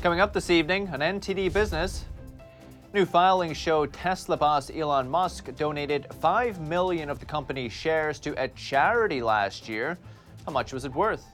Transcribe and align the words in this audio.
Coming 0.00 0.20
up 0.20 0.32
this 0.32 0.48
evening 0.48 0.88
on 0.90 1.00
NTD 1.00 1.52
Business, 1.52 2.04
new 2.94 3.04
filings 3.04 3.56
show 3.56 3.84
Tesla 3.84 4.36
boss 4.36 4.70
Elon 4.70 5.10
Musk 5.10 5.48
donated 5.56 6.06
5 6.20 6.60
million 6.60 7.10
of 7.10 7.18
the 7.18 7.26
company's 7.26 7.72
shares 7.72 8.20
to 8.20 8.32
a 8.40 8.46
charity 8.46 9.20
last 9.20 9.68
year. 9.68 9.98
How 10.46 10.52
much 10.52 10.72
was 10.72 10.84
it 10.84 10.94
worth? 10.94 11.24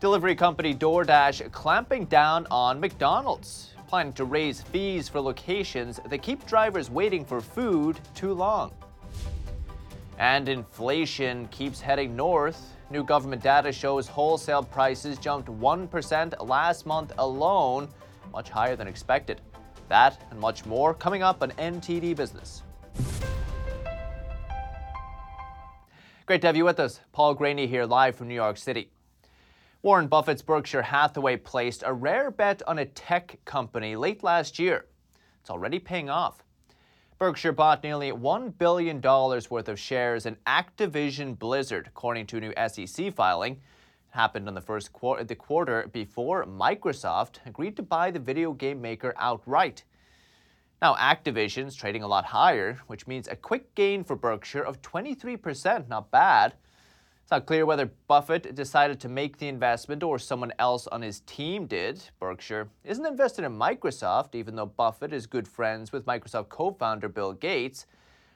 Delivery 0.00 0.34
company 0.34 0.74
DoorDash 0.74 1.52
clamping 1.52 2.06
down 2.06 2.48
on 2.50 2.80
McDonald's, 2.80 3.70
planning 3.86 4.12
to 4.14 4.24
raise 4.24 4.62
fees 4.62 5.08
for 5.08 5.20
locations 5.20 6.00
that 6.08 6.18
keep 6.18 6.44
drivers 6.46 6.90
waiting 6.90 7.24
for 7.24 7.40
food 7.40 7.96
too 8.16 8.34
long. 8.34 8.72
And 10.18 10.48
inflation 10.48 11.46
keeps 11.52 11.80
heading 11.80 12.16
north. 12.16 12.73
New 12.90 13.02
government 13.02 13.42
data 13.42 13.72
shows 13.72 14.06
wholesale 14.06 14.62
prices 14.62 15.16
jumped 15.18 15.48
1% 15.48 16.46
last 16.46 16.84
month 16.84 17.12
alone, 17.16 17.88
much 18.30 18.50
higher 18.50 18.76
than 18.76 18.86
expected. 18.86 19.40
That 19.88 20.22
and 20.30 20.38
much 20.38 20.66
more 20.66 20.92
coming 20.92 21.22
up 21.22 21.42
on 21.42 21.50
NTD 21.52 22.14
Business. 22.14 22.62
Great 26.26 26.40
to 26.42 26.46
have 26.46 26.56
you 26.56 26.64
with 26.64 26.80
us. 26.80 27.00
Paul 27.12 27.34
Greaney 27.34 27.68
here, 27.68 27.84
live 27.84 28.16
from 28.16 28.28
New 28.28 28.34
York 28.34 28.58
City. 28.58 28.90
Warren 29.82 30.06
Buffett's 30.06 30.42
Berkshire 30.42 30.82
Hathaway 30.82 31.36
placed 31.36 31.82
a 31.84 31.92
rare 31.92 32.30
bet 32.30 32.62
on 32.66 32.78
a 32.78 32.86
tech 32.86 33.38
company 33.44 33.96
late 33.96 34.22
last 34.22 34.58
year. 34.58 34.86
It's 35.40 35.50
already 35.50 35.78
paying 35.78 36.08
off. 36.08 36.43
Berkshire 37.24 37.52
bought 37.52 37.82
nearly 37.82 38.12
$1 38.12 38.58
billion 38.58 39.00
worth 39.00 39.70
of 39.70 39.78
shares 39.78 40.26
in 40.26 40.36
Activision 40.46 41.38
Blizzard, 41.38 41.86
according 41.86 42.26
to 42.26 42.36
a 42.36 42.40
new 42.40 42.52
SEC 42.68 43.14
filing. 43.14 43.54
It 43.54 43.60
happened 44.10 44.46
in 44.46 44.52
the 44.52 44.60
first 44.60 44.92
quarter, 44.92 45.24
the 45.24 45.34
quarter 45.34 45.88
before 45.90 46.44
Microsoft 46.44 47.36
agreed 47.46 47.76
to 47.76 47.82
buy 47.82 48.10
the 48.10 48.18
video 48.18 48.52
game 48.52 48.82
maker 48.82 49.14
outright. 49.16 49.84
Now, 50.82 50.96
Activision's 50.96 51.74
trading 51.74 52.02
a 52.02 52.06
lot 52.06 52.26
higher, 52.26 52.78
which 52.88 53.06
means 53.06 53.26
a 53.28 53.36
quick 53.36 53.74
gain 53.74 54.04
for 54.04 54.16
Berkshire 54.16 54.62
of 54.62 54.82
23%, 54.82 55.88
not 55.88 56.10
bad. 56.10 56.52
It's 57.24 57.30
not 57.30 57.46
clear 57.46 57.64
whether 57.64 57.90
Buffett 58.06 58.54
decided 58.54 59.00
to 59.00 59.08
make 59.08 59.38
the 59.38 59.48
investment 59.48 60.02
or 60.02 60.18
someone 60.18 60.52
else 60.58 60.86
on 60.86 61.00
his 61.00 61.20
team 61.20 61.64
did. 61.64 62.04
Berkshire 62.20 62.68
isn't 62.84 63.06
invested 63.06 63.46
in 63.46 63.58
Microsoft, 63.58 64.34
even 64.34 64.56
though 64.56 64.66
Buffett 64.66 65.10
is 65.10 65.26
good 65.26 65.48
friends 65.48 65.90
with 65.90 66.04
Microsoft 66.04 66.50
co 66.50 66.72
founder 66.72 67.08
Bill 67.08 67.32
Gates. 67.32 67.86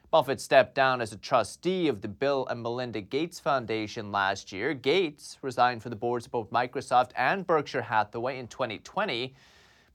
Buffett 0.09 0.41
stepped 0.41 0.73
down 0.73 1.01
as 1.01 1.13
a 1.13 1.17
trustee 1.17 1.87
of 1.87 2.01
the 2.01 2.07
Bill 2.07 2.47
and 2.47 2.63
Melinda 2.63 2.99
Gates 2.99 3.39
Foundation 3.39 4.11
last 4.11 4.51
year. 4.51 4.73
Gates 4.73 5.37
resigned 5.43 5.83
from 5.83 5.91
the 5.91 5.95
boards 5.95 6.25
of 6.25 6.31
both 6.31 6.49
Microsoft 6.49 7.11
and 7.15 7.45
Berkshire 7.45 7.83
Hathaway 7.83 8.39
in 8.39 8.47
2020. 8.47 9.35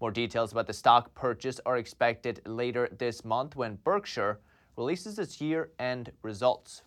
More 0.00 0.12
details 0.12 0.52
about 0.52 0.68
the 0.68 0.72
stock 0.72 1.12
purchase 1.16 1.60
are 1.66 1.78
expected 1.78 2.42
later 2.46 2.88
this 2.96 3.24
month 3.24 3.56
when 3.56 3.74
Berkshire 3.82 4.38
releases 4.76 5.18
its 5.18 5.40
year 5.40 5.70
end 5.80 6.12
results. 6.22 6.82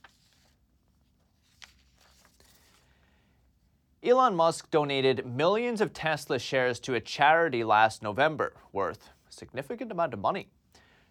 Elon 4.08 4.36
Musk 4.36 4.72
donated 4.72 5.26
millions 5.26 5.82
of 5.82 5.92
Tesla 5.92 6.40
shares 6.40 6.80
to 6.80 6.94
a 6.94 7.00
charity 7.02 7.66
last 7.66 8.02
November, 8.02 8.54
worth 8.72 9.10
a 9.30 9.34
significant 9.34 9.92
amount 9.92 10.14
of 10.14 10.20
money. 10.22 10.48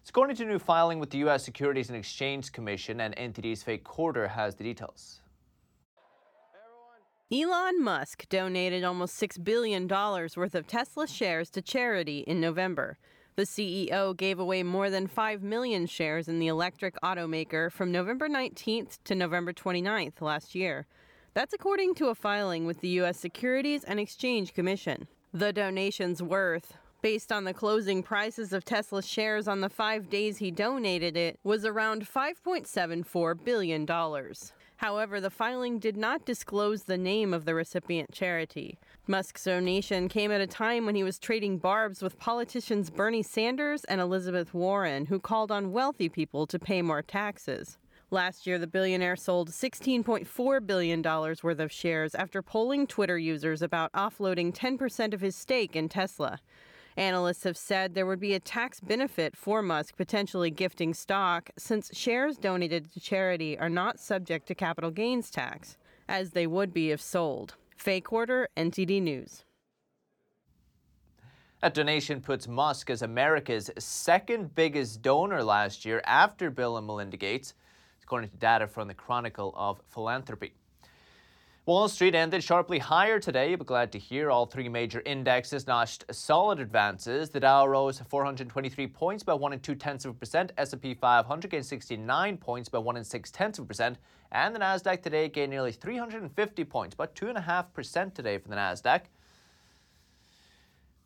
It's 0.01 0.09
according 0.09 0.35
to 0.37 0.43
a 0.45 0.47
new 0.47 0.57
filing 0.57 0.97
with 0.97 1.11
the 1.11 1.19
U.S. 1.19 1.43
Securities 1.43 1.89
and 1.89 1.97
Exchange 1.97 2.51
Commission, 2.51 2.99
and 2.99 3.15
NTD's 3.15 3.61
Faye 3.61 3.77
Quarter 3.77 4.29
has 4.29 4.55
the 4.55 4.63
details. 4.63 5.21
Elon 7.31 7.83
Musk 7.83 8.27
donated 8.29 8.83
almost 8.83 9.21
$6 9.21 9.43
billion 9.43 9.87
worth 9.87 10.55
of 10.55 10.65
Tesla 10.65 11.05
shares 11.05 11.51
to 11.51 11.61
charity 11.61 12.21
in 12.21 12.41
November. 12.41 12.97
The 13.35 13.43
CEO 13.43 14.17
gave 14.17 14.39
away 14.39 14.63
more 14.63 14.89
than 14.89 15.05
5 15.05 15.43
million 15.43 15.85
shares 15.85 16.27
in 16.27 16.39
the 16.39 16.47
electric 16.47 16.99
automaker 17.01 17.71
from 17.71 17.91
November 17.91 18.27
19th 18.27 18.97
to 19.03 19.13
November 19.13 19.53
29th 19.53 20.19
last 20.19 20.55
year. 20.55 20.87
That's 21.37 21.53
according 21.53 21.93
to 21.97 22.07
a 22.07 22.15
filing 22.15 22.65
with 22.65 22.81
the 22.81 22.87
U.S. 23.01 23.19
Securities 23.19 23.83
and 23.83 23.99
Exchange 23.99 24.55
Commission. 24.55 25.07
The 25.31 25.53
donation's 25.53 26.23
worth, 26.23 26.73
based 27.03 27.31
on 27.31 27.43
the 27.43 27.53
closing 27.53 28.01
prices 28.01 28.53
of 28.53 28.65
Tesla 28.65 29.03
shares 29.03 29.47
on 29.47 29.61
the 29.61 29.69
five 29.69 30.09
days 30.09 30.39
he 30.39 30.49
donated 30.49 31.15
it, 31.15 31.39
was 31.43 31.63
around 31.63 32.07
$5.74 32.07 33.43
billion. 33.43 33.87
However, 34.77 35.21
the 35.21 35.29
filing 35.29 35.77
did 35.77 35.95
not 35.95 36.25
disclose 36.25 36.85
the 36.85 36.97
name 36.97 37.35
of 37.35 37.45
the 37.45 37.53
recipient 37.53 38.11
charity. 38.11 38.79
Musk's 39.05 39.43
donation 39.43 40.09
came 40.09 40.31
at 40.31 40.41
a 40.41 40.47
time 40.47 40.87
when 40.87 40.95
he 40.95 41.03
was 41.03 41.19
trading 41.19 41.59
barbs 41.59 42.01
with 42.01 42.17
politicians 42.17 42.89
Bernie 42.89 43.21
Sanders 43.21 43.83
and 43.83 44.01
Elizabeth 44.01 44.55
Warren, 44.55 45.05
who 45.05 45.19
called 45.19 45.51
on 45.51 45.71
wealthy 45.71 46.09
people 46.09 46.47
to 46.47 46.57
pay 46.57 46.81
more 46.81 47.03
taxes. 47.03 47.77
Last 48.09 48.47
year, 48.47 48.57
the 48.57 48.67
billionaire 48.67 49.17
sold 49.17 49.51
$16.4 49.51 50.65
billion 50.65 51.01
worth 51.01 51.59
of 51.59 51.71
shares 51.71 52.15
after 52.15 52.41
polling 52.41 52.87
Twitter 52.87 53.17
users 53.17 53.61
about 53.61 53.91
offloading 53.91 54.55
10% 54.55 55.13
of 55.13 55.19
his 55.19 55.35
stake 55.35 55.75
in 55.75 55.89
Tesla. 55.89 56.39
Analysts 56.95 57.43
have 57.43 57.57
said 57.57 57.93
there 57.93 58.05
would 58.05 58.21
be 58.21 58.33
a 58.33 58.39
tax 58.39 58.79
benefit 58.79 59.35
for 59.35 59.61
Musk 59.61 59.97
potentially 59.97 60.49
gifting 60.49 60.93
stock 60.93 61.49
since 61.57 61.91
shares 61.93 62.37
donated 62.37 62.93
to 62.93 63.01
charity 63.01 63.59
are 63.59 63.69
not 63.69 63.99
subject 63.99 64.47
to 64.47 64.55
capital 64.55 64.89
gains 64.89 65.29
tax, 65.29 65.77
as 66.07 66.31
they 66.31 66.47
would 66.47 66.73
be 66.73 66.91
if 66.91 67.01
sold. 67.01 67.55
Faye 67.75 67.99
Quarter, 67.99 68.47
NTD 68.55 69.01
News. 69.01 69.43
That 71.61 71.73
donation 71.73 72.21
puts 72.21 72.47
Musk 72.47 72.89
as 72.89 73.01
America's 73.01 73.69
second 73.77 74.55
biggest 74.55 75.01
donor 75.01 75.43
last 75.43 75.83
year 75.83 76.01
after 76.05 76.49
Bill 76.49 76.77
and 76.77 76.87
Melinda 76.87 77.17
Gates 77.17 77.53
according 78.07 78.29
to 78.29 78.37
data 78.37 78.65
from 78.65 78.87
the 78.87 78.93
Chronicle 78.93 79.53
of 79.57 79.81
Philanthropy. 79.89 80.53
Wall 81.65 81.89
Street 81.89 82.15
ended 82.15 82.41
sharply 82.41 82.79
higher 82.79 83.19
today, 83.19 83.53
but 83.55 83.67
glad 83.67 83.91
to 83.91 83.99
hear 83.99 84.31
all 84.31 84.45
three 84.45 84.69
major 84.69 85.01
indexes 85.05 85.67
notched 85.67 86.05
solid 86.09 86.61
advances. 86.61 87.29
The 87.29 87.41
Dow 87.41 87.67
rose 87.67 88.01
423 88.07 88.87
points 88.87 89.23
by 89.23 89.33
one 89.33 89.51
and 89.51 89.61
two 89.61 89.75
tenths 89.75 90.05
of 90.05 90.11
a 90.11 90.13
percent. 90.13 90.53
S&P 90.57 90.93
500 90.93 91.51
gained 91.51 91.65
69 91.65 92.37
points 92.37 92.69
by 92.69 92.77
one 92.77 92.95
and 92.95 93.05
six 93.05 93.29
tenths 93.29 93.59
of 93.59 93.65
a 93.65 93.67
percent, 93.67 93.97
and 94.31 94.55
the 94.55 94.59
Nasdaq 94.59 95.01
today 95.01 95.27
gained 95.27 95.49
nearly 95.49 95.73
350 95.73 96.63
points, 96.63 96.93
about 96.93 97.13
two 97.13 97.27
and 97.27 97.37
a 97.37 97.41
half 97.41 97.73
percent 97.73 98.15
today 98.15 98.37
for 98.37 98.47
the 98.47 98.55
Nasdaq. 98.55 99.01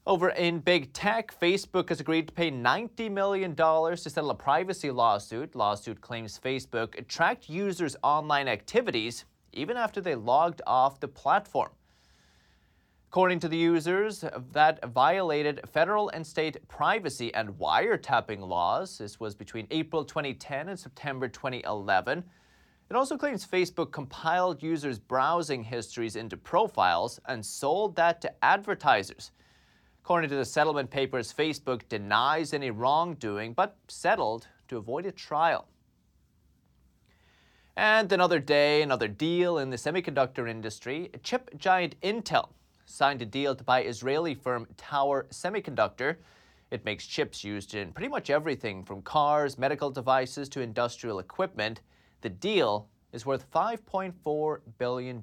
Over 0.07 0.29
in 0.29 0.59
big 0.61 0.93
tech, 0.93 1.31
Facebook 1.39 1.89
has 1.89 1.99
agreed 1.99 2.27
to 2.27 2.33
pay 2.33 2.49
$90 2.49 3.11
million 3.11 3.55
to 3.55 3.95
settle 3.97 4.31
a 4.31 4.35
privacy 4.35 4.89
lawsuit. 4.89 5.53
Lawsuit 5.55 6.01
claims 6.01 6.39
Facebook 6.43 7.07
tracked 7.07 7.47
users' 7.47 7.95
online 8.01 8.47
activities 8.47 9.25
even 9.53 9.77
after 9.77 10.01
they 10.01 10.15
logged 10.15 10.61
off 10.65 10.99
the 10.99 11.07
platform. 11.07 11.69
According 13.11 13.41
to 13.41 13.47
the 13.47 13.57
users, 13.57 14.23
that 14.53 14.83
violated 14.85 15.59
federal 15.71 16.09
and 16.09 16.25
state 16.25 16.67
privacy 16.67 17.31
and 17.35 17.49
wiretapping 17.59 18.39
laws. 18.39 18.97
This 18.97 19.19
was 19.19 19.35
between 19.35 19.67
April 19.69 20.03
2010 20.03 20.69
and 20.69 20.79
September 20.79 21.27
2011. 21.27 22.23
It 22.89 22.95
also 22.95 23.17
claims 23.17 23.45
Facebook 23.45 23.91
compiled 23.91 24.63
users' 24.63 24.97
browsing 24.97 25.63
histories 25.63 26.15
into 26.15 26.37
profiles 26.37 27.19
and 27.27 27.45
sold 27.45 27.95
that 27.97 28.19
to 28.21 28.43
advertisers. 28.43 29.31
According 30.03 30.31
to 30.31 30.35
the 30.35 30.45
settlement 30.45 30.89
papers, 30.89 31.31
Facebook 31.31 31.87
denies 31.87 32.53
any 32.53 32.71
wrongdoing 32.71 33.53
but 33.53 33.77
settled 33.87 34.47
to 34.67 34.77
avoid 34.77 35.05
a 35.05 35.11
trial. 35.11 35.67
And 37.77 38.11
another 38.11 38.39
day, 38.39 38.81
another 38.81 39.07
deal 39.07 39.59
in 39.59 39.69
the 39.69 39.77
semiconductor 39.77 40.49
industry. 40.49 41.11
Chip 41.23 41.49
giant 41.57 41.99
Intel 42.01 42.49
signed 42.85 43.21
a 43.21 43.25
deal 43.25 43.55
to 43.55 43.63
buy 43.63 43.83
Israeli 43.83 44.33
firm 44.33 44.67
Tower 44.75 45.27
Semiconductor. 45.29 46.17
It 46.71 46.83
makes 46.83 47.05
chips 47.05 47.43
used 47.43 47.75
in 47.75 47.93
pretty 47.93 48.09
much 48.09 48.29
everything 48.29 48.83
from 48.83 49.01
cars, 49.03 49.57
medical 49.57 49.91
devices 49.91 50.49
to 50.49 50.61
industrial 50.61 51.19
equipment. 51.19 51.81
The 52.21 52.29
deal 52.29 52.89
is 53.13 53.25
worth 53.25 53.49
$5.4 53.51 54.59
billion. 54.77 55.21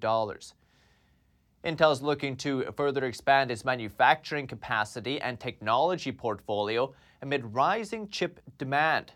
Intel 1.65 1.91
is 1.91 2.03
looking 2.03 2.37
to 2.37 2.73
further 2.77 3.05
expand 3.05 3.51
its 3.51 3.65
manufacturing 3.65 4.47
capacity 4.47 5.21
and 5.21 5.41
technology 5.41 6.13
portfolio 6.13 6.95
amid 7.21 7.53
rising 7.53 8.09
chip 8.09 8.41
demand. 8.59 9.13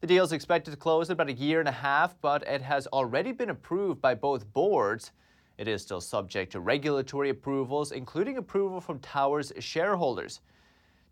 The 0.00 0.06
deal 0.06 0.22
is 0.22 0.32
expected 0.32 0.70
to 0.70 0.76
close 0.76 1.08
in 1.08 1.14
about 1.14 1.30
a 1.30 1.32
year 1.32 1.58
and 1.58 1.68
a 1.68 1.72
half, 1.72 2.14
but 2.20 2.44
it 2.44 2.62
has 2.62 2.86
already 2.88 3.32
been 3.32 3.50
approved 3.50 4.00
by 4.00 4.14
both 4.14 4.52
boards. 4.52 5.10
It 5.58 5.66
is 5.66 5.82
still 5.82 6.00
subject 6.00 6.52
to 6.52 6.60
regulatory 6.60 7.30
approvals, 7.30 7.90
including 7.90 8.36
approval 8.36 8.80
from 8.80 9.00
Tower's 9.00 9.52
shareholders. 9.58 10.40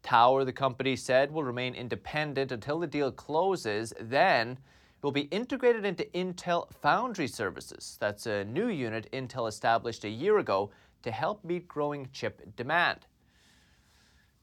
Tower, 0.04 0.44
the 0.44 0.52
company 0.52 0.94
said, 0.94 1.32
will 1.32 1.44
remain 1.44 1.74
independent 1.74 2.52
until 2.52 2.78
the 2.78 2.86
deal 2.86 3.10
closes. 3.10 3.92
Then, 4.00 4.58
will 5.02 5.12
be 5.12 5.22
integrated 5.22 5.84
into 5.84 6.04
Intel 6.14 6.72
Foundry 6.80 7.26
Services. 7.26 7.98
That's 8.00 8.26
a 8.26 8.44
new 8.44 8.68
unit 8.68 9.08
Intel 9.12 9.48
established 9.48 10.04
a 10.04 10.08
year 10.08 10.38
ago 10.38 10.70
to 11.02 11.10
help 11.10 11.44
meet 11.44 11.66
growing 11.66 12.08
chip 12.12 12.54
demand. 12.54 13.00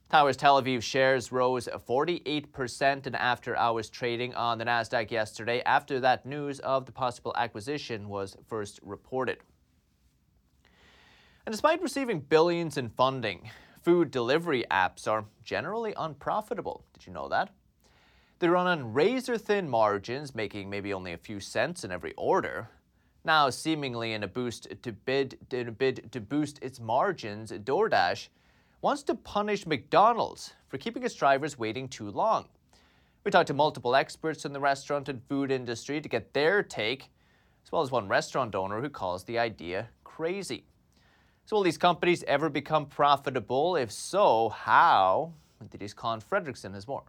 Towers 0.09 0.35
Tel 0.35 0.61
Aviv 0.61 0.81
shares 0.81 1.31
rose 1.31 1.69
48% 1.87 3.07
in 3.07 3.15
after 3.15 3.55
hours 3.55 3.89
trading 3.89 4.33
on 4.33 4.57
the 4.57 4.65
Nasdaq 4.65 5.11
yesterday 5.11 5.61
after 5.65 5.99
that 5.99 6.25
news 6.25 6.59
of 6.59 6.85
the 6.85 6.91
possible 6.91 7.33
acquisition 7.37 8.09
was 8.09 8.35
first 8.47 8.79
reported. 8.81 9.37
And 11.45 11.53
despite 11.53 11.81
receiving 11.81 12.19
billions 12.19 12.75
in 12.77 12.89
funding, 12.89 13.49
food 13.83 14.11
delivery 14.11 14.65
apps 14.69 15.07
are 15.07 15.25
generally 15.43 15.93
unprofitable. 15.95 16.83
Did 16.93 17.05
you 17.05 17.13
know 17.13 17.29
that? 17.29 17.53
They 18.39 18.47
run 18.47 18.67
on 18.67 18.93
razor 18.93 19.37
thin 19.37 19.69
margins, 19.69 20.33
making 20.33 20.69
maybe 20.69 20.93
only 20.93 21.11
a 21.11 21.17
few 21.17 21.41
cents 21.41 21.83
in 21.83 21.91
every 21.91 22.13
order. 22.15 22.69
Now, 23.25 23.49
seemingly 23.49 24.13
in 24.13 24.23
a 24.23 24.29
boost 24.29 24.69
to 24.81 24.93
bid 24.93 25.37
in 25.51 25.67
a 25.67 25.71
bid 25.73 26.09
to 26.13 26.21
boost 26.21 26.57
its 26.61 26.79
margins, 26.79 27.51
DoorDash 27.51 28.29
wants 28.81 29.03
to 29.03 29.15
punish 29.15 29.67
McDonald's 29.67 30.53
for 30.69 30.77
keeping 30.77 31.03
its 31.03 31.15
drivers 31.15 31.59
waiting 31.59 31.89
too 31.89 32.09
long. 32.09 32.47
We 33.25 33.31
talked 33.31 33.47
to 33.47 33.53
multiple 33.53 33.93
experts 33.93 34.45
in 34.45 34.53
the 34.53 34.59
restaurant 34.61 35.09
and 35.09 35.21
food 35.27 35.51
industry 35.51 35.99
to 35.99 36.07
get 36.07 36.33
their 36.33 36.63
take, 36.63 37.09
as 37.65 37.73
well 37.73 37.81
as 37.81 37.91
one 37.91 38.07
restaurant 38.07 38.55
owner 38.55 38.79
who 38.79 38.89
calls 38.89 39.25
the 39.25 39.37
idea 39.37 39.89
crazy. 40.05 40.63
So, 41.45 41.57
will 41.57 41.63
these 41.63 41.77
companies 41.77 42.23
ever 42.23 42.47
become 42.47 42.85
profitable? 42.85 43.75
If 43.75 43.91
so, 43.91 44.47
how? 44.47 45.33
NTD's 45.61 45.93
Colin 45.93 46.21
Fredrickson 46.21 46.73
has 46.73 46.87
more. 46.87 47.03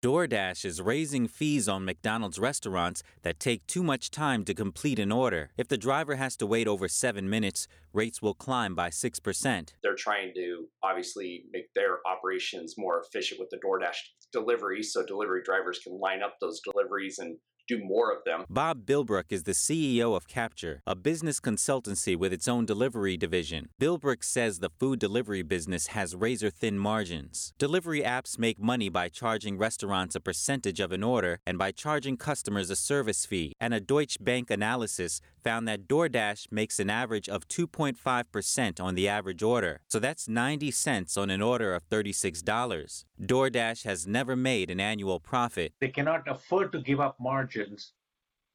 DoorDash 0.00 0.64
is 0.64 0.80
raising 0.80 1.26
fees 1.26 1.68
on 1.68 1.84
McDonald's 1.84 2.38
restaurants 2.38 3.02
that 3.22 3.40
take 3.40 3.66
too 3.66 3.82
much 3.82 4.12
time 4.12 4.44
to 4.44 4.54
complete 4.54 5.00
an 5.00 5.10
order. 5.10 5.50
If 5.56 5.66
the 5.66 5.76
driver 5.76 6.14
has 6.14 6.36
to 6.36 6.46
wait 6.46 6.68
over 6.68 6.86
seven 6.86 7.28
minutes, 7.28 7.66
rates 7.92 8.22
will 8.22 8.34
climb 8.34 8.76
by 8.76 8.90
6%. 8.90 9.70
They're 9.82 9.96
trying 9.96 10.34
to 10.36 10.68
obviously 10.84 11.46
make 11.52 11.74
their 11.74 11.98
operations 12.06 12.76
more 12.78 13.02
efficient 13.02 13.40
with 13.40 13.50
the 13.50 13.56
DoorDash 13.56 13.96
delivery 14.32 14.84
so 14.84 15.04
delivery 15.04 15.42
drivers 15.44 15.80
can 15.80 15.98
line 15.98 16.22
up 16.22 16.36
those 16.40 16.60
deliveries 16.60 17.18
and 17.18 17.36
do 17.68 17.84
more 17.84 18.10
of 18.10 18.24
them. 18.24 18.44
Bob 18.48 18.86
Bilbrook 18.86 19.26
is 19.30 19.44
the 19.44 19.52
CEO 19.52 20.16
of 20.16 20.26
Capture, 20.26 20.82
a 20.86 20.96
business 20.96 21.38
consultancy 21.38 22.16
with 22.16 22.32
its 22.32 22.48
own 22.48 22.64
delivery 22.64 23.16
division. 23.16 23.68
Bilbrook 23.78 24.24
says 24.24 24.58
the 24.58 24.70
food 24.80 24.98
delivery 24.98 25.42
business 25.42 25.88
has 25.88 26.16
razor 26.16 26.50
thin 26.50 26.78
margins. 26.78 27.52
Delivery 27.58 28.00
apps 28.00 28.38
make 28.38 28.58
money 28.58 28.88
by 28.88 29.08
charging 29.08 29.58
restaurants 29.58 30.14
a 30.16 30.20
percentage 30.20 30.80
of 30.80 30.92
an 30.92 31.04
order 31.04 31.40
and 31.46 31.58
by 31.58 31.70
charging 31.70 32.16
customers 32.16 32.70
a 32.70 32.76
service 32.76 33.26
fee. 33.26 33.52
And 33.60 33.74
a 33.74 33.80
Deutsche 33.80 34.16
Bank 34.20 34.50
analysis 34.50 35.20
found 35.48 35.66
that 35.66 35.88
DoorDash 35.88 36.52
makes 36.52 36.78
an 36.78 36.90
average 36.90 37.26
of 37.26 37.48
2.5% 37.48 38.80
on 38.82 38.94
the 38.94 39.08
average 39.08 39.42
order. 39.42 39.80
So 39.88 39.98
that's 39.98 40.28
90 40.28 40.70
cents 40.70 41.16
on 41.16 41.30
an 41.30 41.40
order 41.40 41.74
of 41.74 41.88
$36. 41.88 43.04
DoorDash 43.22 43.84
has 43.84 44.06
never 44.06 44.36
made 44.36 44.70
an 44.70 44.78
annual 44.78 45.20
profit. 45.20 45.72
They 45.80 45.88
cannot 45.88 46.28
afford 46.28 46.72
to 46.72 46.82
give 46.82 47.00
up 47.00 47.16
margins 47.18 47.92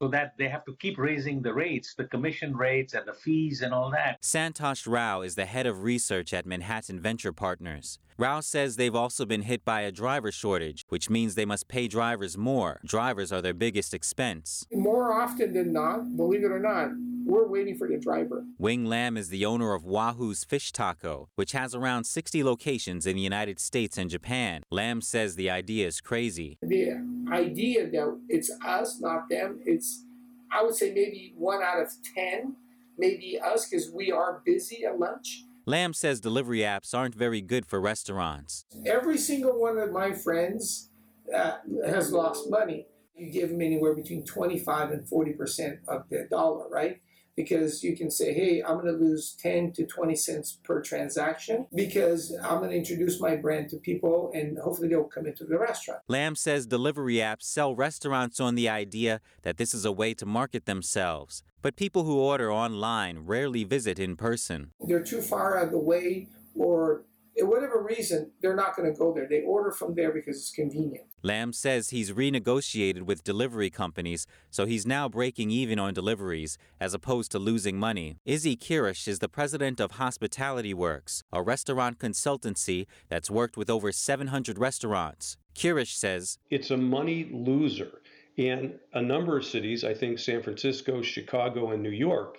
so 0.00 0.08
that 0.08 0.34
they 0.38 0.48
have 0.48 0.64
to 0.64 0.76
keep 0.80 0.98
raising 0.98 1.42
the 1.42 1.52
rates, 1.52 1.94
the 1.96 2.04
commission 2.04 2.56
rates 2.56 2.94
and 2.94 3.06
the 3.06 3.12
fees 3.12 3.62
and 3.62 3.72
all 3.72 3.90
that. 3.90 4.20
Santosh 4.22 4.86
Rao 4.86 5.22
is 5.22 5.34
the 5.34 5.46
head 5.46 5.66
of 5.66 5.82
research 5.82 6.32
at 6.32 6.46
Manhattan 6.46 7.00
Venture 7.00 7.32
Partners. 7.32 7.98
Rao 8.16 8.40
says 8.40 8.76
they've 8.76 8.94
also 8.94 9.26
been 9.26 9.42
hit 9.42 9.64
by 9.64 9.80
a 9.80 9.90
driver 9.90 10.30
shortage, 10.30 10.84
which 10.88 11.10
means 11.10 11.34
they 11.34 11.44
must 11.44 11.66
pay 11.66 11.88
drivers 11.88 12.38
more. 12.38 12.80
Drivers 12.84 13.32
are 13.32 13.42
their 13.42 13.54
biggest 13.54 13.92
expense. 13.92 14.64
More 14.72 15.20
often 15.20 15.52
than 15.52 15.72
not, 15.72 16.16
believe 16.16 16.44
it 16.44 16.52
or 16.52 16.60
not, 16.60 16.90
we're 17.26 17.48
waiting 17.48 17.76
for 17.76 17.88
the 17.88 17.98
driver. 17.98 18.44
Wing 18.56 18.84
Lam 18.84 19.16
is 19.16 19.30
the 19.30 19.44
owner 19.44 19.74
of 19.74 19.84
Wahoo's 19.84 20.44
Fish 20.44 20.70
Taco, 20.70 21.28
which 21.34 21.52
has 21.52 21.74
around 21.74 22.04
60 22.04 22.44
locations 22.44 23.04
in 23.04 23.16
the 23.16 23.22
United 23.22 23.58
States 23.58 23.98
and 23.98 24.08
Japan. 24.08 24.62
Lam 24.70 25.00
says 25.00 25.34
the 25.34 25.50
idea 25.50 25.86
is 25.86 26.00
crazy. 26.00 26.58
The 26.62 26.90
idea 27.30 27.88
that 27.90 28.20
it's 28.28 28.50
us, 28.64 29.00
not 29.00 29.28
them, 29.28 29.60
it's, 29.64 30.04
I 30.52 30.62
would 30.62 30.74
say 30.74 30.88
maybe 30.88 31.34
one 31.36 31.62
out 31.62 31.80
of 31.80 31.88
10, 32.14 32.56
maybe 32.98 33.38
us, 33.38 33.68
because 33.68 33.90
we 33.90 34.12
are 34.12 34.42
busy 34.44 34.84
at 34.84 34.98
lunch. 34.98 35.44
Lam 35.66 35.94
says 35.94 36.20
delivery 36.20 36.58
apps 36.58 36.94
aren't 36.94 37.14
very 37.14 37.40
good 37.40 37.66
for 37.66 37.80
restaurants. 37.80 38.66
Every 38.84 39.16
single 39.16 39.58
one 39.58 39.78
of 39.78 39.90
my 39.92 40.12
friends 40.12 40.90
uh, 41.34 41.54
has 41.86 42.12
lost 42.12 42.50
money. 42.50 42.86
You 43.16 43.30
give 43.30 43.48
them 43.50 43.62
anywhere 43.62 43.94
between 43.94 44.24
25 44.24 44.90
and 44.90 45.06
40% 45.06 45.78
of 45.88 46.08
the 46.10 46.26
dollar, 46.30 46.68
right? 46.68 47.00
Because 47.36 47.82
you 47.82 47.96
can 47.96 48.10
say, 48.10 48.32
hey, 48.32 48.62
I'm 48.62 48.74
going 48.80 48.86
to 48.86 48.92
lose 48.92 49.36
10 49.40 49.72
to 49.72 49.86
20 49.86 50.14
cents 50.14 50.58
per 50.62 50.80
transaction 50.80 51.66
because 51.74 52.36
I'm 52.42 52.58
going 52.58 52.70
to 52.70 52.76
introduce 52.76 53.20
my 53.20 53.36
brand 53.36 53.68
to 53.70 53.76
people 53.76 54.30
and 54.34 54.58
hopefully 54.58 54.88
they'll 54.88 55.04
come 55.04 55.26
into 55.26 55.44
the 55.44 55.58
restaurant. 55.58 56.00
Lam 56.08 56.36
says 56.36 56.66
delivery 56.66 57.16
apps 57.16 57.42
sell 57.42 57.74
restaurants 57.74 58.40
on 58.40 58.54
the 58.54 58.68
idea 58.68 59.20
that 59.42 59.56
this 59.56 59.74
is 59.74 59.84
a 59.84 59.92
way 59.92 60.14
to 60.14 60.26
market 60.26 60.66
themselves. 60.66 61.42
But 61.62 61.76
people 61.76 62.04
who 62.04 62.18
order 62.18 62.52
online 62.52 63.20
rarely 63.20 63.64
visit 63.64 63.98
in 63.98 64.16
person. 64.16 64.72
They're 64.80 65.02
too 65.02 65.22
far 65.22 65.58
out 65.58 65.66
of 65.66 65.70
the 65.70 65.78
way 65.78 66.28
or 66.54 67.04
whatever 67.38 67.82
reason, 67.82 68.30
they're 68.40 68.54
not 68.54 68.76
going 68.76 68.92
to 68.92 68.98
go 68.98 69.12
there. 69.12 69.26
They 69.28 69.42
order 69.42 69.70
from 69.70 69.94
there 69.94 70.12
because 70.12 70.36
it's 70.36 70.50
convenient. 70.50 71.06
Lam 71.22 71.52
says 71.52 71.90
he's 71.90 72.12
renegotiated 72.12 73.02
with 73.02 73.24
delivery 73.24 73.70
companies, 73.70 74.26
so 74.50 74.66
he's 74.66 74.86
now 74.86 75.08
breaking 75.08 75.50
even 75.50 75.78
on 75.78 75.94
deliveries 75.94 76.58
as 76.80 76.94
opposed 76.94 77.30
to 77.32 77.38
losing 77.38 77.78
money. 77.78 78.18
Izzy 78.24 78.56
Kharasch 78.56 79.08
is 79.08 79.18
the 79.18 79.28
president 79.28 79.80
of 79.80 79.92
Hospitality 79.92 80.74
Works, 80.74 81.22
a 81.32 81.42
restaurant 81.42 81.98
consultancy 81.98 82.86
that's 83.08 83.30
worked 83.30 83.56
with 83.56 83.70
over 83.70 83.90
700 83.90 84.58
restaurants. 84.58 85.36
Kharasch 85.54 85.94
says 85.94 86.38
it's 86.50 86.70
a 86.70 86.76
money 86.76 87.30
loser. 87.32 88.00
And 88.36 88.80
a 88.92 89.00
number 89.00 89.38
of 89.38 89.44
cities, 89.44 89.84
I 89.84 89.94
think 89.94 90.18
San 90.18 90.42
Francisco, 90.42 91.02
Chicago, 91.02 91.70
and 91.70 91.82
New 91.82 91.90
York, 91.90 92.38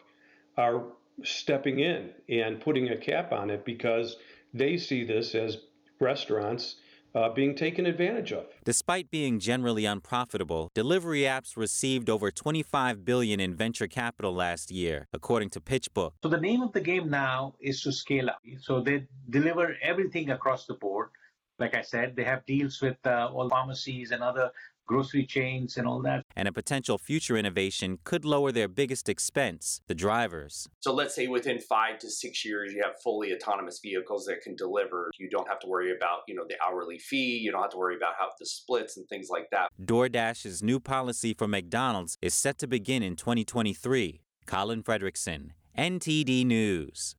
are 0.57 0.83
stepping 1.23 1.79
in 1.79 2.09
and 2.27 2.59
putting 2.59 2.89
a 2.89 2.97
cap 2.97 3.31
on 3.31 3.49
it 3.49 3.63
because 3.63 4.17
they 4.55 4.77
see 4.77 5.03
this 5.03 5.35
as 5.35 5.57
restaurants 5.99 6.77
uh, 7.13 7.29
being 7.29 7.55
taken 7.55 7.85
advantage 7.85 8.31
of. 8.31 8.45
Despite 8.65 9.09
being 9.09 9.39
generally 9.39 9.85
unprofitable, 9.85 10.69
delivery 10.73 11.21
apps 11.21 11.55
received 11.55 12.09
over 12.09 12.29
25 12.31 13.05
billion 13.05 13.39
in 13.39 13.55
venture 13.55 13.87
capital 13.87 14.33
last 14.33 14.71
year, 14.71 15.07
according 15.13 15.49
to 15.51 15.61
PitchBook. 15.61 16.11
So 16.23 16.29
the 16.29 16.39
name 16.39 16.61
of 16.61 16.73
the 16.73 16.81
game 16.81 17.09
now 17.09 17.55
is 17.61 17.81
to 17.83 17.91
scale 17.91 18.29
up. 18.29 18.41
So 18.59 18.81
they 18.81 19.07
deliver 19.29 19.77
everything 19.81 20.31
across 20.31 20.65
the 20.65 20.73
board. 20.73 21.09
Like 21.57 21.73
I 21.73 21.81
said, 21.81 22.17
they 22.17 22.25
have 22.25 22.45
deals 22.45 22.81
with 22.81 22.97
uh, 23.05 23.29
all 23.33 23.47
pharmacies 23.47 24.11
and 24.11 24.21
other 24.21 24.51
grocery 24.85 25.25
chains 25.25 25.77
and 25.77 25.87
all 25.87 26.01
that. 26.01 26.23
And 26.35 26.47
a 26.47 26.51
potential 26.51 26.97
future 26.97 27.37
innovation 27.37 27.99
could 28.03 28.25
lower 28.25 28.51
their 28.51 28.67
biggest 28.67 29.09
expense, 29.09 29.81
the 29.87 29.95
drivers. 29.95 30.67
So 30.79 30.93
let's 30.93 31.15
say 31.15 31.27
within 31.27 31.59
five 31.59 31.99
to 31.99 32.09
six 32.09 32.45
years 32.45 32.73
you 32.73 32.81
have 32.83 33.01
fully 33.01 33.33
autonomous 33.33 33.79
vehicles 33.81 34.25
that 34.25 34.41
can 34.41 34.55
deliver. 34.55 35.11
You 35.17 35.29
don't 35.29 35.47
have 35.47 35.59
to 35.59 35.67
worry 35.67 35.95
about, 35.95 36.19
you 36.27 36.35
know, 36.35 36.45
the 36.47 36.55
hourly 36.65 36.99
fee, 36.99 37.37
you 37.37 37.51
don't 37.51 37.61
have 37.61 37.71
to 37.71 37.77
worry 37.77 37.95
about 37.95 38.13
how 38.19 38.29
the 38.39 38.45
splits 38.45 38.97
and 38.97 39.07
things 39.07 39.29
like 39.29 39.49
that. 39.51 39.69
DoorDash's 39.83 40.61
new 40.61 40.79
policy 40.79 41.33
for 41.33 41.47
McDonald's 41.47 42.17
is 42.21 42.33
set 42.33 42.57
to 42.59 42.67
begin 42.67 43.03
in 43.03 43.15
2023. 43.15 44.21
Colin 44.45 44.83
Fredrickson, 44.83 45.51
NTD 45.77 46.45
News. 46.45 47.15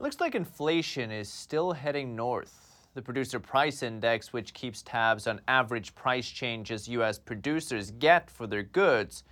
It 0.00 0.02
looks 0.02 0.20
like 0.20 0.34
inflation 0.34 1.10
is 1.10 1.28
still 1.28 1.72
heading 1.72 2.14
north. 2.14 2.67
The 2.98 3.02
producer 3.02 3.38
price 3.38 3.84
index, 3.84 4.32
which 4.32 4.52
keeps 4.52 4.82
tabs 4.82 5.28
on 5.28 5.40
average 5.46 5.94
price 5.94 6.28
changes 6.28 6.88
U.S. 6.88 7.16
producers 7.16 7.92
get 7.92 8.28
for 8.28 8.48
their 8.48 8.64
goods, 8.64 9.22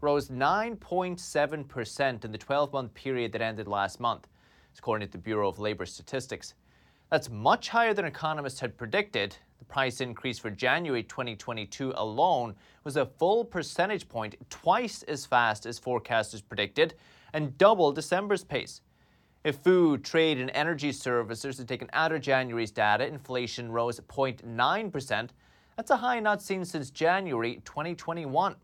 rose 0.00 0.28
9.7% 0.28 2.24
in 2.24 2.30
the 2.30 2.38
12 2.38 2.72
month 2.72 2.94
period 2.94 3.32
that 3.32 3.42
ended 3.42 3.66
last 3.66 3.98
month, 3.98 4.28
according 4.78 5.08
to 5.08 5.10
the 5.10 5.18
Bureau 5.18 5.48
of 5.48 5.58
Labor 5.58 5.84
Statistics. 5.84 6.54
That's 7.10 7.28
much 7.28 7.70
higher 7.70 7.92
than 7.92 8.04
economists 8.04 8.60
had 8.60 8.78
predicted. 8.78 9.34
The 9.58 9.64
price 9.64 10.00
increase 10.00 10.38
for 10.38 10.50
January 10.50 11.02
2022 11.02 11.94
alone 11.96 12.54
was 12.84 12.96
a 12.96 13.06
full 13.06 13.44
percentage 13.44 14.08
point, 14.08 14.36
twice 14.48 15.02
as 15.02 15.26
fast 15.26 15.66
as 15.66 15.80
forecasters 15.80 16.40
predicted, 16.48 16.94
and 17.32 17.58
double 17.58 17.90
December's 17.90 18.44
pace. 18.44 18.80
If 19.44 19.56
food, 19.56 20.04
trade, 20.04 20.38
and 20.38 20.50
energy 20.50 20.92
services 20.92 21.60
are 21.60 21.64
taken 21.64 21.88
out 21.92 22.12
of 22.12 22.20
January's 22.20 22.70
data, 22.70 23.06
inflation 23.06 23.70
rose 23.70 24.00
0.9%. 24.00 25.28
That's 25.76 25.90
a 25.90 25.96
high 25.96 26.18
not 26.18 26.42
seen 26.42 26.64
since 26.64 26.90
January 26.90 27.62
2021. 27.64 28.56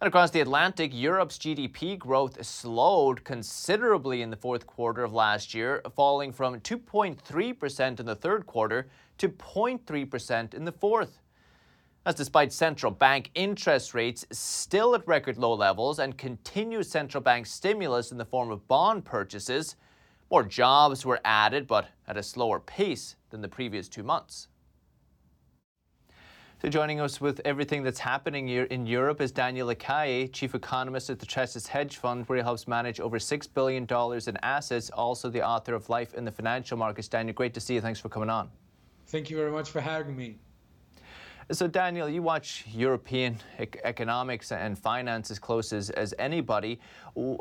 And 0.00 0.08
across 0.08 0.30
the 0.30 0.40
Atlantic, 0.40 0.92
Europe's 0.94 1.36
GDP 1.36 1.98
growth 1.98 2.42
slowed 2.46 3.22
considerably 3.22 4.22
in 4.22 4.30
the 4.30 4.36
fourth 4.36 4.66
quarter 4.66 5.04
of 5.04 5.12
last 5.12 5.52
year, 5.52 5.82
falling 5.94 6.32
from 6.32 6.58
2.3% 6.60 8.00
in 8.00 8.06
the 8.06 8.14
third 8.14 8.46
quarter 8.46 8.88
to 9.18 9.28
0.3% 9.28 10.54
in 10.54 10.64
the 10.64 10.72
fourth. 10.72 11.20
That's 12.04 12.16
despite 12.16 12.52
central 12.52 12.90
bank 12.90 13.30
interest 13.34 13.92
rates 13.92 14.24
still 14.32 14.94
at 14.94 15.06
record 15.06 15.36
low 15.36 15.52
levels 15.52 15.98
and 15.98 16.16
continued 16.16 16.86
central 16.86 17.22
bank 17.22 17.46
stimulus 17.46 18.10
in 18.10 18.16
the 18.16 18.24
form 18.24 18.50
of 18.50 18.66
bond 18.68 19.04
purchases. 19.04 19.76
More 20.30 20.42
jobs 20.42 21.04
were 21.04 21.20
added, 21.24 21.66
but 21.66 21.88
at 22.08 22.16
a 22.16 22.22
slower 22.22 22.58
pace 22.58 23.16
than 23.28 23.42
the 23.42 23.48
previous 23.48 23.88
two 23.88 24.02
months. 24.02 24.48
So 26.62 26.68
joining 26.68 27.00
us 27.00 27.20
with 27.20 27.40
everything 27.44 27.82
that's 27.82 27.98
happening 27.98 28.46
here 28.46 28.64
in 28.64 28.86
Europe 28.86 29.20
is 29.20 29.32
Daniel 29.32 29.68
Lacalle, 29.68 30.30
chief 30.32 30.54
economist 30.54 31.08
at 31.08 31.18
the 31.18 31.24
Tressis 31.24 31.66
Hedge 31.66 31.96
Fund, 31.96 32.28
where 32.28 32.36
he 32.36 32.42
helps 32.42 32.68
manage 32.68 33.00
over 33.00 33.18
$6 33.18 33.48
billion 33.54 33.86
in 34.26 34.36
assets, 34.42 34.90
also 34.90 35.30
the 35.30 35.42
author 35.42 35.74
of 35.74 35.88
Life 35.88 36.14
in 36.14 36.24
the 36.24 36.30
Financial 36.30 36.76
Markets. 36.76 37.08
Daniel, 37.08 37.34
great 37.34 37.54
to 37.54 37.60
see 37.60 37.74
you. 37.74 37.80
Thanks 37.80 37.98
for 37.98 38.10
coming 38.10 38.28
on. 38.28 38.50
Thank 39.06 39.30
you 39.30 39.38
very 39.38 39.50
much 39.50 39.70
for 39.70 39.80
having 39.80 40.14
me. 40.14 40.38
So, 41.52 41.66
Daniel, 41.66 42.08
you 42.08 42.22
watch 42.22 42.64
European 42.72 43.36
economics 43.82 44.52
and 44.52 44.78
finance 44.78 45.32
as 45.32 45.40
close 45.40 45.72
as, 45.72 45.90
as 45.90 46.14
anybody. 46.16 46.78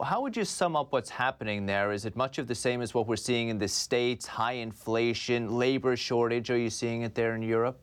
How 0.03 0.21
would 0.21 0.35
you 0.35 0.45
sum 0.45 0.75
up 0.75 0.91
what's 0.91 1.11
happening 1.11 1.67
there? 1.67 1.91
Is 1.91 2.05
it 2.05 2.15
much 2.15 2.39
of 2.39 2.47
the 2.47 2.55
same 2.55 2.81
as 2.81 2.95
what 2.95 3.05
we're 3.05 3.15
seeing 3.15 3.49
in 3.49 3.59
the 3.59 3.67
States? 3.67 4.25
High 4.25 4.53
inflation, 4.53 5.59
labor 5.59 5.95
shortage? 5.95 6.49
Are 6.49 6.57
you 6.57 6.71
seeing 6.71 7.03
it 7.03 7.13
there 7.13 7.35
in 7.35 7.43
Europe? 7.43 7.79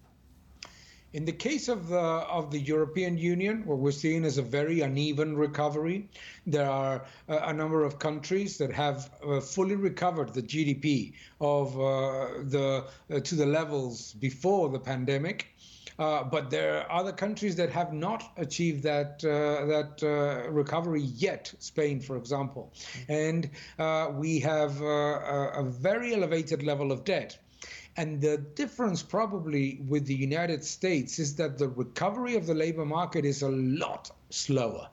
In 1.12 1.24
the 1.24 1.32
case 1.32 1.68
of 1.68 1.88
the 1.88 1.96
of 1.96 2.50
the 2.50 2.58
European 2.58 3.16
Union, 3.16 3.64
what 3.64 3.78
we're 3.78 3.92
seeing 3.92 4.24
is 4.24 4.36
a 4.36 4.42
very 4.42 4.82
uneven 4.82 5.34
recovery. 5.36 6.10
There 6.46 6.68
are 6.68 7.06
a, 7.28 7.54
number 7.54 7.84
of 7.84 7.98
countries 7.98 8.58
that 8.58 8.70
have 8.72 9.10
uh, 9.24 9.40
fully 9.40 9.76
recovered 9.76 10.34
the 10.34 10.42
GDP 10.42 11.14
of 11.40 11.74
uh, 11.80 12.42
the 12.42 12.84
uh, 13.10 13.20
to 13.20 13.34
the 13.34 13.46
levels 13.46 14.12
before 14.14 14.68
the 14.68 14.78
pandemic. 14.78 15.55
Uh, 15.98 16.22
but 16.24 16.50
there 16.50 16.78
are 16.78 17.00
other 17.00 17.12
countries 17.12 17.56
that 17.56 17.70
have 17.70 17.92
not 17.92 18.22
achieved 18.36 18.82
that 18.82 19.24
uh, 19.24 19.64
that 19.66 20.02
uh, 20.02 20.50
recovery 20.50 21.02
yet. 21.02 21.52
Spain, 21.58 22.00
for 22.00 22.16
example, 22.16 22.72
and 23.08 23.50
we 24.14 24.40
have 24.40 24.80
a, 24.80 25.52
a 25.56 25.62
very 25.62 26.14
elevated 26.14 26.62
level 26.62 26.92
of 26.92 27.04
debt. 27.04 27.38
And 27.98 28.20
the 28.20 28.36
difference 28.36 29.02
probably 29.02 29.80
with 29.88 30.04
the 30.04 30.14
United 30.14 30.62
States 30.64 31.18
is 31.18 31.36
that 31.36 31.56
the 31.56 31.68
recovery 31.68 32.36
of 32.36 32.46
the 32.46 32.52
labor 32.52 32.84
market 32.84 33.24
is 33.24 33.40
a 33.40 33.48
lot 33.48 34.10
slower. 34.28 34.88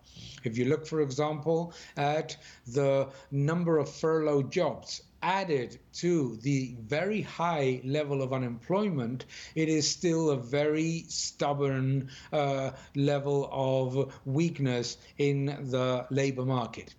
If 0.45 0.57
you 0.57 0.65
look, 0.65 0.87
for 0.87 1.01
example, 1.01 1.73
at 1.97 2.37
the 2.65 3.09
number 3.29 3.77
of 3.77 3.89
furloughed 3.89 4.51
jobs 4.51 5.01
added 5.23 5.79
to 5.93 6.35
the 6.41 6.75
very 6.81 7.21
high 7.21 7.81
level 7.83 8.21
of 8.21 8.33
unemployment, 8.33 9.25
it 9.55 9.69
is 9.69 9.89
still 9.89 10.31
a 10.31 10.37
very 10.37 11.05
stubborn 11.07 12.09
uh, 12.31 12.71
level 12.95 13.49
of 13.51 14.13
weakness 14.25 14.97
in 15.17 15.45
the 15.71 16.05
labor 16.11 16.45
market. 16.45 16.93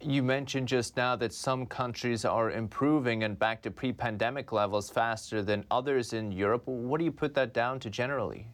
You 0.00 0.22
mentioned 0.22 0.68
just 0.68 0.96
now 0.96 1.16
that 1.16 1.32
some 1.32 1.66
countries 1.66 2.24
are 2.24 2.50
improving 2.50 3.24
and 3.24 3.38
back 3.38 3.62
to 3.62 3.70
pre 3.70 3.92
pandemic 3.92 4.52
levels 4.52 4.88
faster 4.88 5.42
than 5.42 5.64
others 5.70 6.12
in 6.12 6.30
Europe. 6.30 6.66
What 6.66 6.98
do 6.98 7.04
you 7.04 7.12
put 7.12 7.34
that 7.34 7.52
down 7.52 7.80
to 7.80 7.90
generally? 7.90 8.46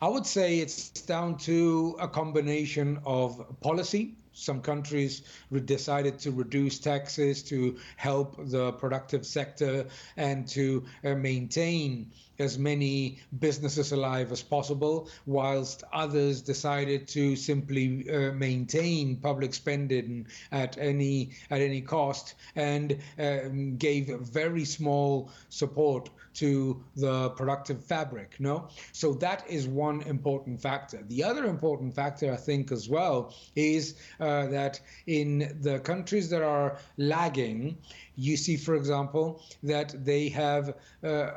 I 0.00 0.08
would 0.08 0.26
say 0.26 0.58
it's 0.58 0.90
down 0.90 1.36
to 1.38 1.96
a 2.00 2.08
combination 2.08 2.98
of 3.04 3.44
policy. 3.60 4.14
Some 4.38 4.60
countries 4.60 5.22
decided 5.64 6.18
to 6.20 6.30
reduce 6.30 6.78
taxes 6.78 7.42
to 7.44 7.78
help 7.96 8.36
the 8.36 8.72
productive 8.72 9.24
sector 9.24 9.86
and 10.14 10.46
to 10.48 10.84
uh, 11.02 11.14
maintain 11.14 12.12
as 12.38 12.58
many 12.58 13.18
businesses 13.38 13.92
alive 13.92 14.30
as 14.32 14.42
possible, 14.42 15.08
whilst 15.24 15.84
others 15.90 16.42
decided 16.42 17.08
to 17.08 17.34
simply 17.34 18.10
uh, 18.10 18.32
maintain 18.32 19.16
public 19.16 19.54
spending 19.54 20.26
at 20.52 20.76
any 20.76 21.30
at 21.50 21.62
any 21.62 21.80
cost 21.80 22.34
and 22.54 22.98
um, 23.18 23.78
gave 23.78 24.08
very 24.20 24.66
small 24.66 25.30
support 25.48 26.10
to 26.36 26.82
the 26.96 27.30
productive 27.30 27.82
fabric. 27.84 28.36
No, 28.38 28.68
so 28.92 29.14
that 29.14 29.44
is 29.48 29.66
one 29.66 30.02
important 30.02 30.60
factor. 30.60 31.02
The 31.08 31.24
other 31.24 31.44
important 31.46 31.94
factor, 31.94 32.32
I 32.32 32.36
think, 32.36 32.72
as 32.72 32.88
well, 32.88 33.34
is 33.54 33.94
uh, 34.20 34.46
that 34.46 34.80
in 35.06 35.58
the 35.60 35.78
countries 35.80 36.28
that 36.30 36.42
are 36.42 36.78
lagging, 36.96 37.78
you 38.16 38.36
see, 38.36 38.56
for 38.56 38.74
example, 38.74 39.42
that 39.62 40.04
they 40.04 40.28
have 40.28 40.74
uh, 41.02 41.30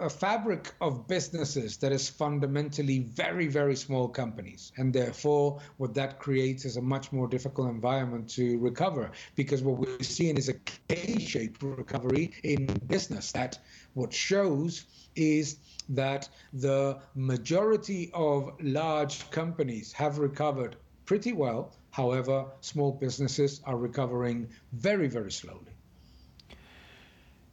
a 0.00 0.08
fabric 0.08 0.74
of 0.80 1.06
businesses 1.06 1.76
that 1.76 1.92
is 1.92 2.08
fundamentally 2.08 3.00
very, 3.00 3.46
very 3.46 3.76
small 3.76 4.08
companies. 4.08 4.72
And 4.78 4.92
therefore, 4.92 5.60
what 5.76 5.94
that 5.94 6.18
creates 6.18 6.64
is 6.64 6.76
a 6.76 6.82
much 6.82 7.12
more 7.12 7.28
difficult 7.28 7.68
environment 7.68 8.28
to 8.30 8.58
recover 8.58 9.10
because 9.36 9.62
what 9.62 9.78
we're 9.78 10.02
seeing 10.02 10.38
is 10.38 10.48
a 10.48 10.54
K 10.54 11.18
shaped 11.18 11.62
recovery 11.62 12.32
in 12.42 12.66
business. 12.86 13.32
That 13.32 13.58
what 13.94 14.12
shows 14.12 14.84
is 15.16 15.58
that 15.90 16.28
the 16.52 16.98
majority 17.14 18.10
of 18.14 18.52
large 18.62 19.30
companies 19.30 19.92
have 19.92 20.18
recovered 20.18 20.76
pretty 21.04 21.32
well. 21.32 21.76
However, 21.90 22.46
small 22.60 22.92
businesses 22.92 23.60
are 23.64 23.76
recovering 23.76 24.48
very, 24.72 25.08
very 25.08 25.32
slowly. 25.32 25.74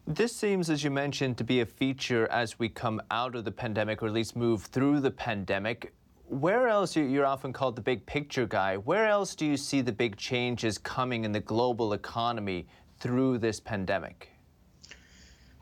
This 0.10 0.34
seems, 0.34 0.70
as 0.70 0.86
you 0.86 0.90
mentioned, 0.90 1.38
to 1.40 1.44
be 1.44 1.60
a 1.60 1.66
feature 1.66 2.32
as 2.32 2.58
we 2.58 2.70
come 2.70 3.02
out 3.12 3.36
of 3.36 3.44
the 3.44 3.52
pandemic, 3.52 4.02
or 4.02 4.08
at 4.08 4.14
least 4.14 4.38
move 4.38 4.64
through 4.64 5.02
the 5.02 5.12
pandemic. 5.12 5.94
Where 6.30 6.70
else, 6.70 6.96
you're 6.96 7.26
often 7.26 7.52
called 7.52 7.76
the 7.76 7.82
big 7.82 8.06
picture 8.06 8.48
guy, 8.48 8.78
where 8.78 9.06
else 9.06 9.36
do 9.36 9.46
you 9.46 9.58
see 9.58 9.82
the 9.82 9.92
big 9.92 10.16
changes 10.16 10.78
coming 10.78 11.26
in 11.26 11.34
the 11.34 11.42
global 11.42 11.92
economy 11.92 12.68
through 13.00 13.40
this 13.40 13.60
pandemic? 13.60 14.30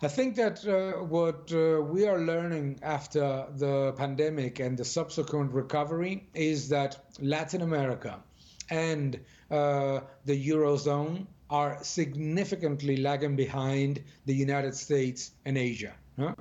I 0.04 0.10
think 0.10 0.36
that 0.36 0.64
uh, 0.68 1.04
what 1.04 1.52
uh, 1.52 1.82
we 1.82 2.06
are 2.06 2.20
learning 2.20 2.78
after 2.84 3.48
the 3.56 3.94
pandemic 3.94 4.60
and 4.60 4.78
the 4.78 4.86
subsequent 4.86 5.54
recovery 5.54 6.28
is 6.36 6.70
that 6.70 7.00
Latin 7.20 7.64
America 7.64 8.20
and 8.70 9.20
uh, 9.50 10.02
the 10.26 10.50
Eurozone 10.50 11.26
are 11.50 11.78
significantly 11.84 12.98
lagging 12.98 13.36
behind 13.36 14.02
the 14.26 14.34
United 14.34 14.76
States 14.76 15.32
and 15.46 15.58
Asia. 15.58 15.94
Huh? 16.18 16.34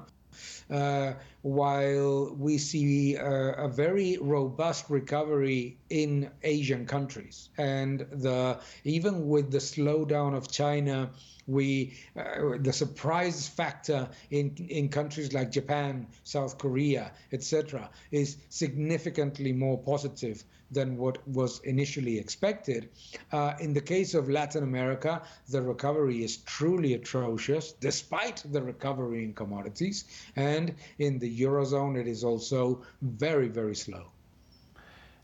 Uh, 0.70 1.12
while 1.42 2.34
we 2.34 2.58
see 2.58 3.16
uh, 3.16 3.52
a 3.52 3.68
very 3.68 4.16
robust 4.20 4.88
recovery 4.88 5.76
in 5.90 6.30
Asian 6.42 6.86
countries, 6.86 7.50
and 7.58 8.00
the 8.10 8.58
even 8.84 9.28
with 9.28 9.50
the 9.50 9.58
slowdown 9.58 10.34
of 10.34 10.50
China, 10.50 11.10
we 11.46 11.94
uh, 12.16 12.56
the 12.58 12.72
surprise 12.72 13.46
factor 13.46 14.08
in 14.30 14.56
in 14.68 14.88
countries 14.88 15.32
like 15.32 15.52
Japan, 15.52 16.06
South 16.24 16.58
Korea, 16.58 17.12
etc., 17.32 17.90
is 18.10 18.38
significantly 18.48 19.52
more 19.52 19.78
positive 19.78 20.42
than 20.74 20.96
what 20.96 21.26
was 21.28 21.60
initially 21.60 22.18
expected. 22.18 22.90
Uh, 23.32 23.54
in 23.60 23.72
the 23.72 23.80
case 23.80 24.14
of 24.14 24.28
Latin 24.28 24.62
America, 24.62 25.22
the 25.48 25.62
recovery 25.62 26.22
is 26.22 26.38
truly 26.38 26.94
atrocious, 26.94 27.72
despite 27.72 28.42
the 28.52 28.62
recovery 28.62 29.24
in 29.24 29.32
commodities. 29.32 30.04
And 30.36 30.74
in 30.98 31.18
the 31.18 31.40
Eurozone, 31.40 31.96
it 31.98 32.06
is 32.06 32.24
also 32.24 32.82
very, 33.00 33.48
very 33.48 33.76
slow. 33.76 34.10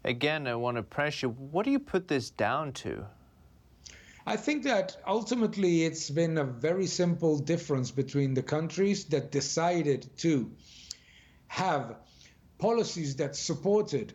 Again, 0.04 0.46
I 0.46 0.54
want 0.54 0.76
to 0.76 0.82
press 0.82 1.22
you. 1.22 1.28
What 1.28 1.64
do 1.64 1.70
you 1.70 1.78
put 1.78 2.08
this 2.08 2.30
down 2.30 2.72
to? 2.84 3.04
I 4.26 4.36
think 4.36 4.64
that 4.64 4.96
ultimately 5.06 5.84
it's 5.84 6.08
been 6.10 6.38
a 6.38 6.44
very 6.44 6.86
simple 6.86 7.38
difference 7.38 7.90
between 7.90 8.34
the 8.34 8.42
countries 8.42 9.04
that 9.06 9.30
decided 9.30 10.08
to 10.18 10.50
have 11.48 11.96
policies 12.58 13.16
that 13.16 13.34
supported 13.34 14.14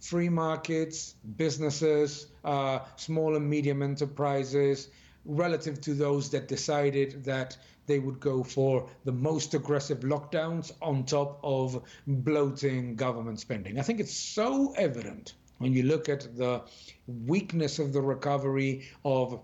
free 0.00 0.28
markets, 0.28 1.14
businesses, 1.36 2.26
uh, 2.44 2.80
small 2.96 3.36
and 3.36 3.48
medium 3.48 3.82
enterprises, 3.82 4.88
relative 5.24 5.80
to 5.82 5.94
those 5.94 6.30
that 6.30 6.48
decided 6.48 7.24
that 7.24 7.56
they 7.86 7.98
would 7.98 8.20
go 8.20 8.42
for 8.42 8.88
the 9.04 9.12
most 9.12 9.54
aggressive 9.54 10.00
lockdowns 10.00 10.72
on 10.80 11.04
top 11.04 11.40
of 11.42 11.82
bloating 12.06 12.94
government 12.94 13.40
spending. 13.40 13.78
I 13.78 13.82
think 13.82 13.98
it's 14.00 14.16
so 14.16 14.72
evident 14.76 15.34
when 15.58 15.72
you 15.72 15.82
look 15.82 16.08
at 16.08 16.36
the 16.36 16.62
weakness 17.06 17.78
of 17.78 17.92
the 17.92 18.00
recovery 18.00 18.88
of 19.04 19.40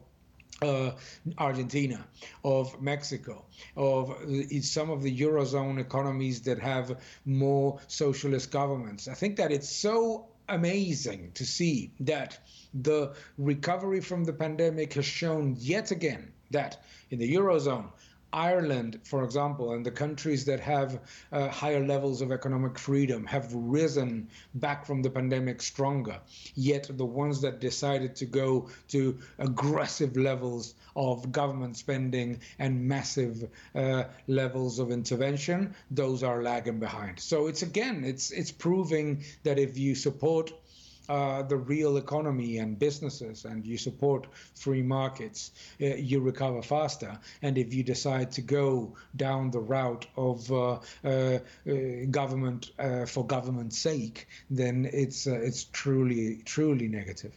uh, 0.63 0.93
Argentina, 1.39 2.07
of 2.45 2.81
Mexico, 2.81 3.45
of 3.77 4.17
some 4.63 4.91
of 4.91 5.03
the 5.03 5.21
Eurozone 5.21 5.81
economies 5.81 6.43
that 6.43 6.59
have 6.59 7.01
more 7.25 7.81
socialist 7.89 8.51
governments. 8.51 9.09
I 9.09 9.15
think 9.15 9.37
that 9.37 9.51
it's 9.51 9.69
so 9.69 10.29
amazing 10.49 11.31
to 11.35 11.45
see 11.45 11.91
that 12.01 12.39
the 12.75 13.15
recovery 13.39 14.01
from 14.01 14.25
the 14.25 14.33
pandemic 14.33 14.95
has 14.95 15.05
shown 15.07 15.57
yet 15.59 15.91
again 15.91 16.33
that 16.51 16.83
in 17.11 17.19
the 17.19 17.35
Eurozone, 17.35 17.89
Ireland, 18.35 18.99
for 19.05 19.23
example, 19.23 19.73
and 19.75 19.87
the 19.87 19.93
countries 19.93 20.45
that 20.47 20.59
have 20.59 21.01
uh, 21.31 21.49
higher 21.49 21.87
levels 21.87 22.21
of 22.21 22.33
economic 22.33 22.79
freedom 22.79 23.25
have 23.27 23.55
risen 23.55 24.29
back 24.55 24.85
from 24.85 25.03
the 25.03 25.11
pandemic 25.11 25.63
stronger. 25.63 26.19
Yet 26.57 26.91
the 26.91 27.05
ones 27.05 27.41
that 27.43 27.61
decided 27.61 28.17
to 28.17 28.27
go 28.27 28.69
to 28.89 29.19
aggressive 29.39 30.17
levels 30.17 30.75
of 30.97 31.31
government 31.31 31.77
spending 31.77 32.41
and 32.59 32.89
massive 32.89 33.49
uh, 33.75 34.05
levels 34.27 34.81
of 34.81 34.91
intervention, 34.91 35.75
those 35.93 36.25
are 36.25 36.43
lagging 36.43 36.81
behind. 36.81 37.21
So 37.21 37.47
it's 37.47 37.63
again, 37.63 38.03
it's 38.05 38.33
it's 38.33 38.51
proving 38.51 39.23
that 39.45 39.59
if 39.61 39.79
you 39.79 39.95
support 39.95 40.53
uh, 41.09 41.43
the 41.43 41.57
real 41.57 41.97
economy 41.97 42.59
and 42.59 42.79
businesses 42.79 43.45
and 43.45 43.67
you 43.67 43.77
support 43.77 44.27
free 44.55 44.83
markets, 44.83 45.53
uh, 45.81 45.87
you 45.87 46.21
recover 46.21 46.63
faster. 46.63 47.19
And 47.43 47.59
if 47.59 47.75
you 47.75 47.83
decide 47.83 48.33
to 48.33 48.43
go 48.43 48.95
down 49.17 49.51
the 49.51 49.61
route 49.61 50.07
of 50.17 50.51
uh, 50.51 50.79
uh, 51.05 51.09
uh 51.09 51.39
government 52.11 52.71
for 53.07 53.27
government's 53.27 53.79
sake, 53.79 54.29
then 54.51 54.89
it's 54.93 55.27
it's 55.27 55.65
truly 55.65 56.43
truly 56.45 56.89
negative. 56.89 57.37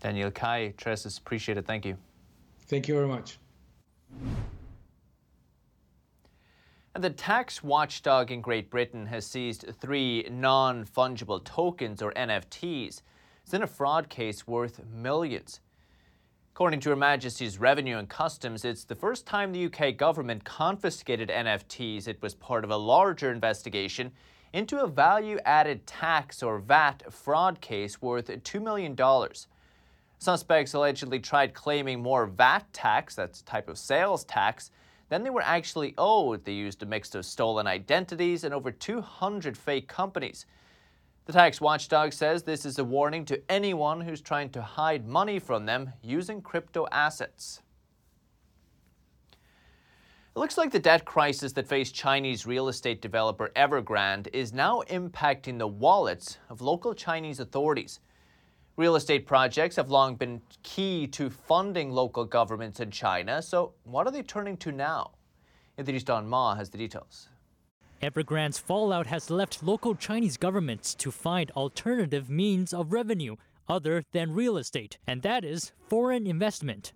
Daniel 0.00 0.30
Kai, 0.30 0.74
Tressis, 0.76 1.18
appreciate 1.18 1.58
it. 1.58 1.66
Thank 1.66 1.84
you. 1.84 1.96
Thank 2.68 2.88
you 2.88 2.94
very 2.94 3.08
much. 3.08 3.38
The 6.98 7.10
tax 7.10 7.62
watchdog 7.62 8.32
in 8.32 8.40
Great 8.40 8.70
Britain 8.70 9.06
has 9.06 9.24
seized 9.24 9.66
three 9.80 10.26
non 10.28 10.84
fungible 10.84 11.44
tokens, 11.44 12.02
or 12.02 12.10
NFTs. 12.14 13.02
It's 13.44 13.54
in 13.54 13.62
a 13.62 13.68
fraud 13.68 14.08
case 14.08 14.48
worth 14.48 14.80
millions. 14.84 15.60
According 16.52 16.80
to 16.80 16.90
Her 16.90 16.96
Majesty's 16.96 17.60
Revenue 17.60 17.98
and 17.98 18.08
Customs, 18.08 18.64
it's 18.64 18.82
the 18.82 18.96
first 18.96 19.26
time 19.26 19.52
the 19.52 19.66
UK 19.66 19.96
government 19.96 20.42
confiscated 20.42 21.28
NFTs. 21.28 22.08
It 22.08 22.20
was 22.20 22.34
part 22.34 22.64
of 22.64 22.72
a 22.72 22.76
larger 22.76 23.30
investigation 23.30 24.10
into 24.52 24.82
a 24.82 24.88
value 24.88 25.38
added 25.44 25.86
tax 25.86 26.42
or 26.42 26.58
VAT 26.58 27.04
fraud 27.12 27.60
case 27.60 28.02
worth 28.02 28.26
$2 28.26 28.60
million. 28.60 28.96
Suspects 30.18 30.74
allegedly 30.74 31.20
tried 31.20 31.54
claiming 31.54 32.02
more 32.02 32.26
VAT 32.26 32.64
tax, 32.72 33.14
that's 33.14 33.40
a 33.40 33.44
type 33.44 33.68
of 33.68 33.78
sales 33.78 34.24
tax, 34.24 34.72
then 35.08 35.22
they 35.22 35.30
were 35.30 35.42
actually 35.42 35.94
owed. 35.96 36.44
They 36.44 36.52
used 36.52 36.82
a 36.82 36.86
mix 36.86 37.14
of 37.14 37.24
stolen 37.24 37.66
identities 37.66 38.44
and 38.44 38.52
over 38.52 38.70
200 38.70 39.56
fake 39.56 39.88
companies. 39.88 40.46
The 41.24 41.32
tax 41.32 41.60
watchdog 41.60 42.12
says 42.12 42.42
this 42.42 42.64
is 42.64 42.78
a 42.78 42.84
warning 42.84 43.24
to 43.26 43.42
anyone 43.50 44.00
who's 44.00 44.20
trying 44.20 44.50
to 44.50 44.62
hide 44.62 45.06
money 45.06 45.38
from 45.38 45.66
them 45.66 45.92
using 46.02 46.40
crypto 46.40 46.86
assets. 46.90 47.60
It 50.34 50.38
looks 50.38 50.56
like 50.56 50.70
the 50.70 50.78
debt 50.78 51.04
crisis 51.04 51.52
that 51.54 51.66
faced 51.66 51.94
Chinese 51.94 52.46
real 52.46 52.68
estate 52.68 53.02
developer 53.02 53.50
Evergrande 53.56 54.28
is 54.32 54.52
now 54.52 54.82
impacting 54.88 55.58
the 55.58 55.66
wallets 55.66 56.38
of 56.48 56.60
local 56.60 56.94
Chinese 56.94 57.40
authorities. 57.40 58.00
Real 58.78 58.94
estate 58.94 59.26
projects 59.26 59.74
have 59.74 59.90
long 59.90 60.14
been 60.14 60.40
key 60.62 61.08
to 61.08 61.30
funding 61.30 61.90
local 61.90 62.24
governments 62.24 62.78
in 62.78 62.92
China, 62.92 63.42
so 63.42 63.72
what 63.82 64.06
are 64.06 64.12
they 64.12 64.22
turning 64.22 64.56
to 64.58 64.70
now? 64.70 65.10
Idris 65.76 66.04
Don 66.04 66.28
Ma 66.28 66.54
has 66.54 66.70
the 66.70 66.78
details. 66.78 67.28
Evergrande's 68.00 68.60
fallout 68.60 69.08
has 69.08 69.30
left 69.30 69.64
local 69.64 69.96
Chinese 69.96 70.36
governments 70.36 70.94
to 70.94 71.10
find 71.10 71.50
alternative 71.56 72.30
means 72.30 72.72
of 72.72 72.92
revenue 72.92 73.34
other 73.68 74.04
than 74.12 74.32
real 74.32 74.56
estate, 74.56 74.96
and 75.08 75.22
that 75.22 75.44
is 75.44 75.72
foreign 75.88 76.24
investment. 76.24 76.92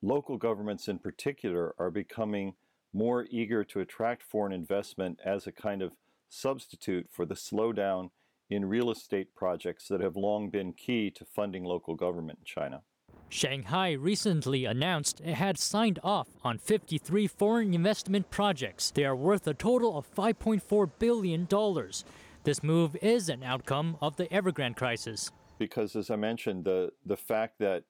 Local 0.00 0.38
governments 0.38 0.88
in 0.88 1.00
particular 1.00 1.74
are 1.78 1.90
becoming 1.90 2.54
more 2.94 3.26
eager 3.30 3.62
to 3.62 3.80
attract 3.80 4.22
foreign 4.22 4.54
investment 4.54 5.20
as 5.22 5.46
a 5.46 5.52
kind 5.52 5.82
of 5.82 5.92
substitute 6.30 7.08
for 7.10 7.26
the 7.26 7.34
slowdown 7.34 8.08
in 8.50 8.68
real 8.68 8.90
estate 8.90 9.34
projects 9.34 9.86
that 9.88 10.00
have 10.00 10.16
long 10.16 10.50
been 10.50 10.72
key 10.72 11.10
to 11.10 11.24
funding 11.24 11.64
local 11.64 11.94
government 11.94 12.40
in 12.40 12.44
China. 12.44 12.82
Shanghai 13.28 13.92
recently 13.92 14.64
announced 14.64 15.20
it 15.20 15.34
had 15.34 15.56
signed 15.56 16.00
off 16.02 16.26
on 16.42 16.58
53 16.58 17.28
foreign 17.28 17.72
investment 17.74 18.28
projects. 18.28 18.90
They 18.90 19.04
are 19.04 19.14
worth 19.14 19.46
a 19.46 19.54
total 19.54 19.96
of 19.96 20.12
$5.4 20.12 20.90
billion. 20.98 21.46
This 22.42 22.62
move 22.64 22.96
is 23.00 23.28
an 23.28 23.44
outcome 23.44 23.96
of 24.00 24.16
the 24.16 24.26
Evergrande 24.26 24.76
crisis. 24.76 25.30
Because, 25.58 25.94
as 25.94 26.10
I 26.10 26.16
mentioned, 26.16 26.64
the, 26.64 26.90
the 27.06 27.16
fact 27.16 27.60
that 27.60 27.84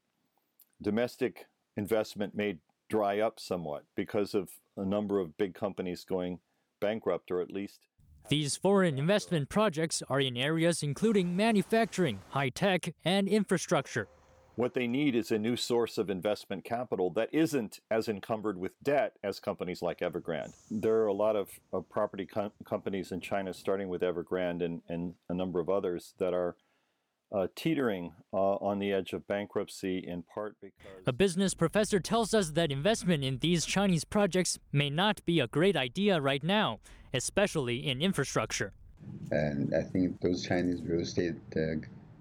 domestic 0.82 1.46
investment 1.76 2.34
may 2.34 2.58
dry 2.90 3.20
up 3.20 3.40
somewhat 3.40 3.84
because 3.96 4.34
of 4.34 4.50
a 4.76 4.84
number 4.84 5.20
of 5.20 5.38
big 5.38 5.54
companies 5.54 6.04
going 6.04 6.38
bankrupt 6.80 7.30
or 7.30 7.40
at 7.40 7.50
least 7.50 7.86
these 8.30 8.56
foreign 8.56 8.96
investment 8.96 9.48
projects 9.48 10.04
are 10.08 10.20
in 10.20 10.36
areas 10.36 10.84
including 10.84 11.36
manufacturing, 11.36 12.20
high 12.28 12.48
tech, 12.48 12.94
and 13.04 13.26
infrastructure. 13.28 14.06
What 14.54 14.72
they 14.72 14.86
need 14.86 15.16
is 15.16 15.32
a 15.32 15.38
new 15.38 15.56
source 15.56 15.98
of 15.98 16.10
investment 16.10 16.64
capital 16.64 17.10
that 17.14 17.28
isn't 17.32 17.80
as 17.90 18.08
encumbered 18.08 18.56
with 18.56 18.72
debt 18.84 19.16
as 19.24 19.40
companies 19.40 19.82
like 19.82 19.98
Evergrande. 19.98 20.52
There 20.70 20.96
are 21.02 21.08
a 21.08 21.12
lot 21.12 21.34
of, 21.34 21.50
of 21.72 21.88
property 21.88 22.24
com- 22.24 22.52
companies 22.64 23.10
in 23.10 23.20
China, 23.20 23.52
starting 23.52 23.88
with 23.88 24.02
Evergrande 24.02 24.62
and, 24.62 24.82
and 24.88 25.14
a 25.28 25.34
number 25.34 25.58
of 25.58 25.68
others, 25.68 26.14
that 26.18 26.32
are 26.32 26.54
uh, 27.32 27.46
teetering 27.54 28.12
uh, 28.32 28.36
on 28.36 28.78
the 28.78 28.92
edge 28.92 29.12
of 29.12 29.26
bankruptcy 29.26 29.98
in 29.98 30.22
part 30.22 30.56
because. 30.60 31.06
A 31.06 31.12
business 31.12 31.54
professor 31.54 32.00
tells 32.00 32.34
us 32.34 32.50
that 32.50 32.72
investment 32.72 33.24
in 33.24 33.38
these 33.38 33.64
Chinese 33.64 34.04
projects 34.04 34.58
may 34.72 34.90
not 34.90 35.24
be 35.24 35.40
a 35.40 35.46
great 35.46 35.76
idea 35.76 36.20
right 36.20 36.42
now 36.42 36.80
especially 37.14 37.88
in 37.88 38.00
infrastructure. 38.00 38.72
And 39.30 39.74
I 39.74 39.82
think 39.82 40.20
those 40.20 40.46
Chinese 40.46 40.82
real 40.82 41.00
estate 41.00 41.34
uh, 41.56 41.76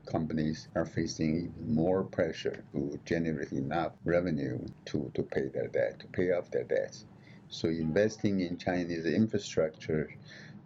companies 0.10 0.68
are 0.76 0.86
facing 0.86 1.38
even 1.38 1.76
more 1.76 2.04
pressure 2.04 2.64
to 2.74 3.00
generate 3.06 3.52
enough 3.52 3.94
revenue 4.06 4.60
to, 4.86 5.12
to 5.14 5.24
pay 5.24 5.48
their 5.54 5.68
debt, 5.68 6.00
to 6.00 6.08
pay 6.08 6.32
off 6.32 6.50
their 6.52 6.64
debts. 6.64 7.06
So 7.50 7.68
investing 7.68 8.42
in 8.42 8.58
Chinese 8.58 9.06
infrastructure 9.06 10.10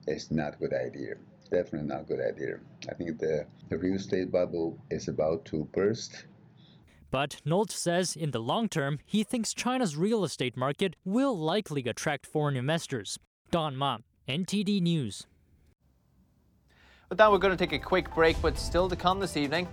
is 0.07 0.31
not 0.31 0.55
a 0.55 0.57
good 0.57 0.73
idea. 0.73 1.15
Definitely 1.53 1.87
not 1.87 2.01
a 2.01 2.05
good 2.05 2.19
idea. 2.19 2.57
I 2.89 2.95
think 2.95 3.19
the, 3.19 3.45
the 3.69 3.77
real 3.77 3.93
estate 3.93 4.31
bubble 4.31 4.75
is 4.89 5.07
about 5.07 5.45
to 5.45 5.69
burst. 5.71 6.25
But 7.11 7.41
Nolte 7.45 7.73
says 7.73 8.15
in 8.15 8.31
the 8.31 8.39
long 8.39 8.67
term, 8.67 8.97
he 9.05 9.23
thinks 9.23 9.53
China's 9.53 9.95
real 9.95 10.23
estate 10.23 10.57
market 10.57 10.95
will 11.05 11.37
likely 11.37 11.83
attract 11.83 12.25
foreign 12.25 12.55
investors. 12.55 13.19
Don 13.51 13.77
Ma, 13.77 13.99
NTD 14.27 14.81
News. 14.81 15.27
With 17.09 17.19
that, 17.19 17.31
we're 17.31 17.37
going 17.37 17.55
to 17.55 17.65
take 17.65 17.79
a 17.79 17.83
quick 17.83 18.11
break, 18.15 18.41
but 18.41 18.57
still 18.57 18.89
to 18.89 18.95
come 18.95 19.19
this 19.19 19.37
evening. 19.37 19.67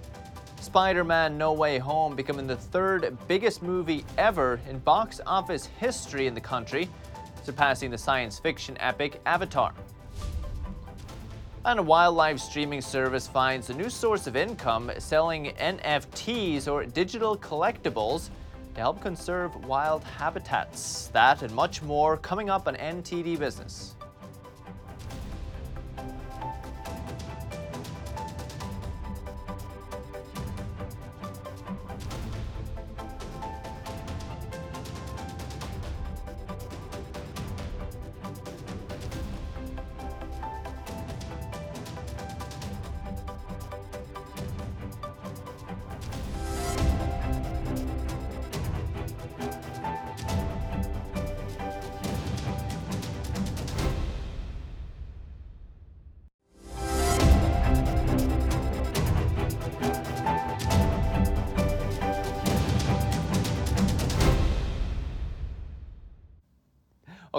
Spider 0.60 1.02
Man 1.02 1.38
No 1.38 1.54
Way 1.54 1.78
Home 1.78 2.14
becoming 2.14 2.46
the 2.46 2.56
third 2.56 3.16
biggest 3.26 3.62
movie 3.62 4.04
ever 4.18 4.60
in 4.68 4.80
box 4.80 5.22
office 5.26 5.64
history 5.64 6.26
in 6.26 6.34
the 6.34 6.42
country, 6.42 6.90
surpassing 7.42 7.90
the 7.90 7.96
science 7.96 8.38
fiction 8.38 8.76
epic 8.80 9.18
Avatar. 9.24 9.72
And 11.62 11.78
a 11.78 11.82
wildlife 11.82 12.40
streaming 12.40 12.80
service 12.80 13.28
finds 13.28 13.68
a 13.68 13.74
new 13.74 13.90
source 13.90 14.26
of 14.26 14.34
income 14.34 14.90
selling 14.96 15.52
NFTs 15.60 16.66
or 16.66 16.86
digital 16.86 17.36
collectibles 17.36 18.30
to 18.74 18.80
help 18.80 19.02
conserve 19.02 19.54
wild 19.66 20.02
habitats. 20.02 21.08
That 21.12 21.42
and 21.42 21.52
much 21.54 21.82
more 21.82 22.16
coming 22.16 22.48
up 22.48 22.66
on 22.66 22.76
NTD 22.76 23.38
Business. 23.38 23.94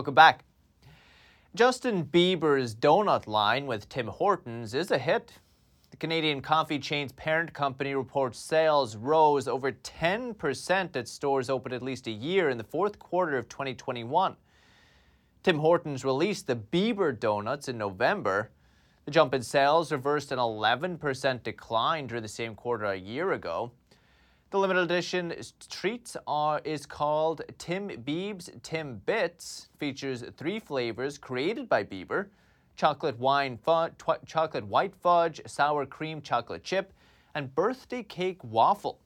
Welcome 0.01 0.15
back. 0.15 0.45
Justin 1.53 2.05
Bieber's 2.05 2.73
donut 2.73 3.27
line 3.27 3.67
with 3.67 3.87
Tim 3.87 4.07
Hortons 4.07 4.73
is 4.73 4.89
a 4.89 4.97
hit. 4.97 5.33
The 5.91 5.97
Canadian 5.97 6.41
coffee 6.41 6.79
chain's 6.79 7.11
parent 7.11 7.53
company 7.53 7.93
reports 7.93 8.39
sales 8.39 8.95
rose 8.95 9.47
over 9.47 9.71
10% 9.71 10.95
at 10.95 11.07
stores 11.07 11.51
open 11.51 11.71
at 11.71 11.83
least 11.83 12.07
a 12.07 12.11
year 12.11 12.49
in 12.49 12.57
the 12.57 12.63
fourth 12.63 12.97
quarter 12.97 13.37
of 13.37 13.47
2021. 13.47 14.35
Tim 15.43 15.59
Hortons 15.59 16.03
released 16.03 16.47
the 16.47 16.55
Bieber 16.55 17.19
donuts 17.19 17.67
in 17.67 17.77
November. 17.77 18.49
The 19.05 19.11
jump 19.11 19.35
in 19.35 19.43
sales 19.43 19.91
reversed 19.91 20.31
an 20.31 20.39
11% 20.39 21.43
decline 21.43 22.07
during 22.07 22.23
the 22.23 22.27
same 22.27 22.55
quarter 22.55 22.85
a 22.85 22.95
year 22.95 23.33
ago. 23.33 23.71
The 24.51 24.59
limited 24.59 24.83
edition 24.83 25.33
treat 25.69 26.13
are, 26.27 26.59
is 26.65 26.85
called 26.85 27.41
Tim 27.57 27.87
Biebs 27.87 28.49
Tim 28.61 29.01
Bits. 29.05 29.69
Features 29.77 30.25
three 30.35 30.59
flavors 30.59 31.17
created 31.17 31.69
by 31.69 31.85
Bieber: 31.85 32.27
chocolate 32.75 33.17
wine 33.17 33.57
fudge, 33.57 33.93
chocolate 34.25 34.67
white 34.67 34.93
fudge, 34.93 35.39
sour 35.45 35.85
cream 35.85 36.21
chocolate 36.21 36.65
chip, 36.65 36.91
and 37.33 37.55
birthday 37.55 38.03
cake 38.03 38.43
waffle. 38.43 38.99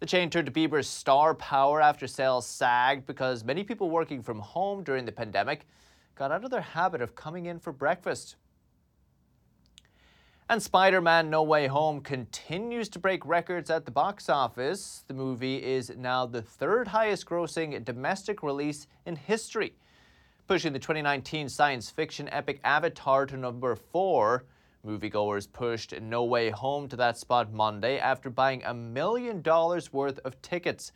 The 0.00 0.06
chain 0.06 0.30
turned 0.30 0.46
to 0.46 0.52
Bieber's 0.52 0.88
star 0.88 1.32
power 1.32 1.80
after 1.80 2.08
sales 2.08 2.44
sagged 2.44 3.06
because 3.06 3.44
many 3.44 3.62
people 3.62 3.88
working 3.88 4.20
from 4.20 4.40
home 4.40 4.82
during 4.82 5.04
the 5.04 5.12
pandemic 5.12 5.64
got 6.16 6.32
out 6.32 6.42
of 6.42 6.50
their 6.50 6.60
habit 6.60 7.00
of 7.00 7.14
coming 7.14 7.46
in 7.46 7.60
for 7.60 7.72
breakfast. 7.72 8.34
And 10.48 10.62
Spider 10.62 11.00
Man 11.00 11.28
No 11.28 11.42
Way 11.42 11.66
Home 11.66 12.00
continues 12.00 12.88
to 12.90 13.00
break 13.00 13.26
records 13.26 13.68
at 13.68 13.84
the 13.84 13.90
box 13.90 14.28
office. 14.28 15.02
The 15.08 15.14
movie 15.14 15.56
is 15.56 15.90
now 15.96 16.24
the 16.24 16.40
third 16.40 16.86
highest 16.86 17.26
grossing 17.26 17.84
domestic 17.84 18.44
release 18.44 18.86
in 19.06 19.16
history, 19.16 19.74
pushing 20.46 20.72
the 20.72 20.78
2019 20.78 21.48
science 21.48 21.90
fiction 21.90 22.28
epic 22.28 22.60
Avatar 22.62 23.26
to 23.26 23.36
number 23.36 23.74
four. 23.74 24.44
Moviegoers 24.86 25.52
pushed 25.52 26.00
No 26.00 26.22
Way 26.22 26.50
Home 26.50 26.86
to 26.90 26.96
that 26.96 27.18
spot 27.18 27.52
Monday 27.52 27.98
after 27.98 28.30
buying 28.30 28.62
a 28.62 28.72
million 28.72 29.42
dollars 29.42 29.92
worth 29.92 30.20
of 30.20 30.40
tickets. 30.42 30.92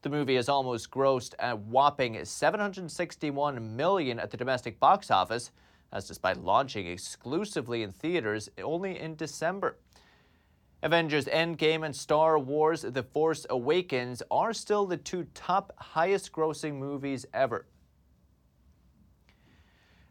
The 0.00 0.08
movie 0.08 0.36
has 0.36 0.48
almost 0.48 0.90
grossed 0.90 1.34
a 1.40 1.54
whopping 1.54 2.24
761 2.24 3.76
million 3.76 4.18
at 4.18 4.30
the 4.30 4.38
domestic 4.38 4.80
box 4.80 5.10
office, 5.10 5.50
as 5.92 6.06
despite 6.06 6.42
launching 6.42 6.86
exclusively 6.86 7.82
in 7.82 7.92
theaters 7.92 8.48
only 8.62 8.98
in 8.98 9.16
December. 9.16 9.78
Avengers 10.82 11.24
Endgame 11.26 11.84
and 11.84 11.94
Star 11.94 12.38
Wars 12.38 12.82
The 12.82 13.02
Force 13.02 13.46
Awakens 13.50 14.22
are 14.30 14.52
still 14.52 14.86
the 14.86 14.96
two 14.96 15.26
top 15.34 15.72
highest 15.76 16.30
grossing 16.30 16.74
movies 16.74 17.26
ever. 17.34 17.66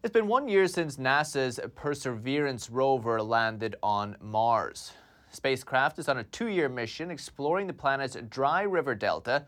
It's 0.03 0.13
been 0.13 0.27
one 0.27 0.47
year 0.47 0.67
since 0.67 0.97
NASA's 0.97 1.59
Perseverance 1.75 2.69
rover 2.69 3.21
landed 3.21 3.75
on 3.81 4.15
Mars. 4.21 4.91
Spacecraft 5.31 5.99
is 5.99 6.09
on 6.09 6.17
a 6.17 6.23
two 6.23 6.47
year 6.47 6.69
mission 6.69 7.11
exploring 7.11 7.67
the 7.67 7.73
planet's 7.73 8.17
dry 8.29 8.63
river 8.63 8.95
delta. 8.95 9.45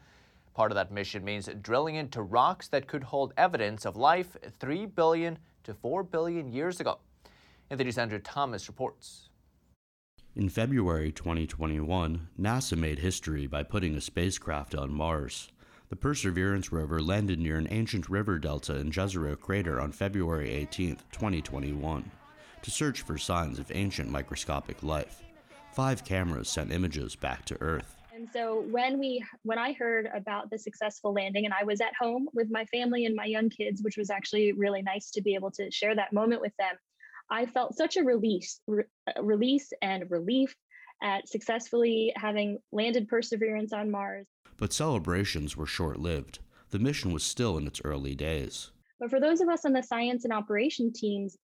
Part 0.53 0.71
of 0.71 0.75
that 0.75 0.91
mission 0.91 1.23
means 1.23 1.49
drilling 1.61 1.95
into 1.95 2.21
rocks 2.21 2.67
that 2.69 2.87
could 2.87 3.03
hold 3.03 3.33
evidence 3.37 3.85
of 3.85 3.95
life 3.95 4.35
3 4.59 4.85
billion 4.87 5.37
to 5.63 5.73
4 5.73 6.03
billion 6.03 6.51
years 6.51 6.79
ago. 6.79 6.99
NTD's 7.71 7.97
Andrew 7.97 8.19
Thomas 8.19 8.67
reports. 8.67 9.29
In 10.35 10.47
February 10.47 11.11
2021, 11.11 12.29
NASA 12.39 12.77
made 12.77 12.99
history 12.99 13.47
by 13.47 13.63
putting 13.63 13.95
a 13.95 14.01
spacecraft 14.01 14.75
on 14.75 14.93
Mars. 14.93 15.51
The 15.89 15.95
Perseverance 15.95 16.71
rover 16.71 17.01
landed 17.01 17.39
near 17.39 17.57
an 17.57 17.67
ancient 17.71 18.09
river 18.09 18.37
delta 18.37 18.77
in 18.77 18.91
Jezero 18.91 19.39
crater 19.39 19.81
on 19.81 19.91
February 19.91 20.51
18, 20.51 20.97
2021, 21.11 22.11
to 22.61 22.71
search 22.71 23.01
for 23.01 23.17
signs 23.17 23.57
of 23.57 23.71
ancient 23.73 24.09
microscopic 24.09 24.83
life. 24.83 25.23
Five 25.73 26.05
cameras 26.05 26.47
sent 26.47 26.71
images 26.71 27.15
back 27.15 27.43
to 27.45 27.59
Earth. 27.61 27.98
And 28.19 28.27
so 28.33 28.65
when 28.69 28.99
we 28.99 29.23
when 29.43 29.57
I 29.57 29.71
heard 29.71 30.09
about 30.13 30.49
the 30.49 30.59
successful 30.59 31.13
landing 31.13 31.45
and 31.45 31.53
I 31.53 31.63
was 31.63 31.79
at 31.79 31.93
home 31.97 32.27
with 32.33 32.51
my 32.51 32.65
family 32.65 33.05
and 33.05 33.15
my 33.15 33.23
young 33.23 33.49
kids, 33.49 33.81
which 33.81 33.95
was 33.95 34.09
actually 34.09 34.51
really 34.51 34.81
nice 34.81 35.09
to 35.11 35.21
be 35.21 35.35
able 35.35 35.51
to 35.51 35.71
share 35.71 35.95
that 35.95 36.11
moment 36.11 36.41
with 36.41 36.51
them, 36.59 36.75
I 37.31 37.45
felt 37.45 37.77
such 37.77 37.95
a 37.95 38.03
release, 38.03 38.59
re- 38.67 38.83
uh, 39.07 39.23
release 39.23 39.71
and 39.81 40.11
relief 40.11 40.53
at 41.01 41.29
successfully 41.29 42.11
having 42.17 42.57
landed 42.73 43.07
Perseverance 43.07 43.71
on 43.71 43.89
Mars. 43.89 44.27
But 44.57 44.73
celebrations 44.73 45.55
were 45.55 45.65
short 45.65 45.97
lived. 45.97 46.39
The 46.71 46.79
mission 46.79 47.13
was 47.13 47.23
still 47.23 47.57
in 47.57 47.67
its 47.67 47.79
early 47.85 48.15
days. 48.15 48.71
But 48.99 49.11
for 49.11 49.21
those 49.21 49.39
of 49.39 49.47
us 49.47 49.63
on 49.63 49.71
the 49.71 49.81
science 49.81 50.25
and 50.25 50.33
operation 50.33 50.91
teams, 50.91 51.37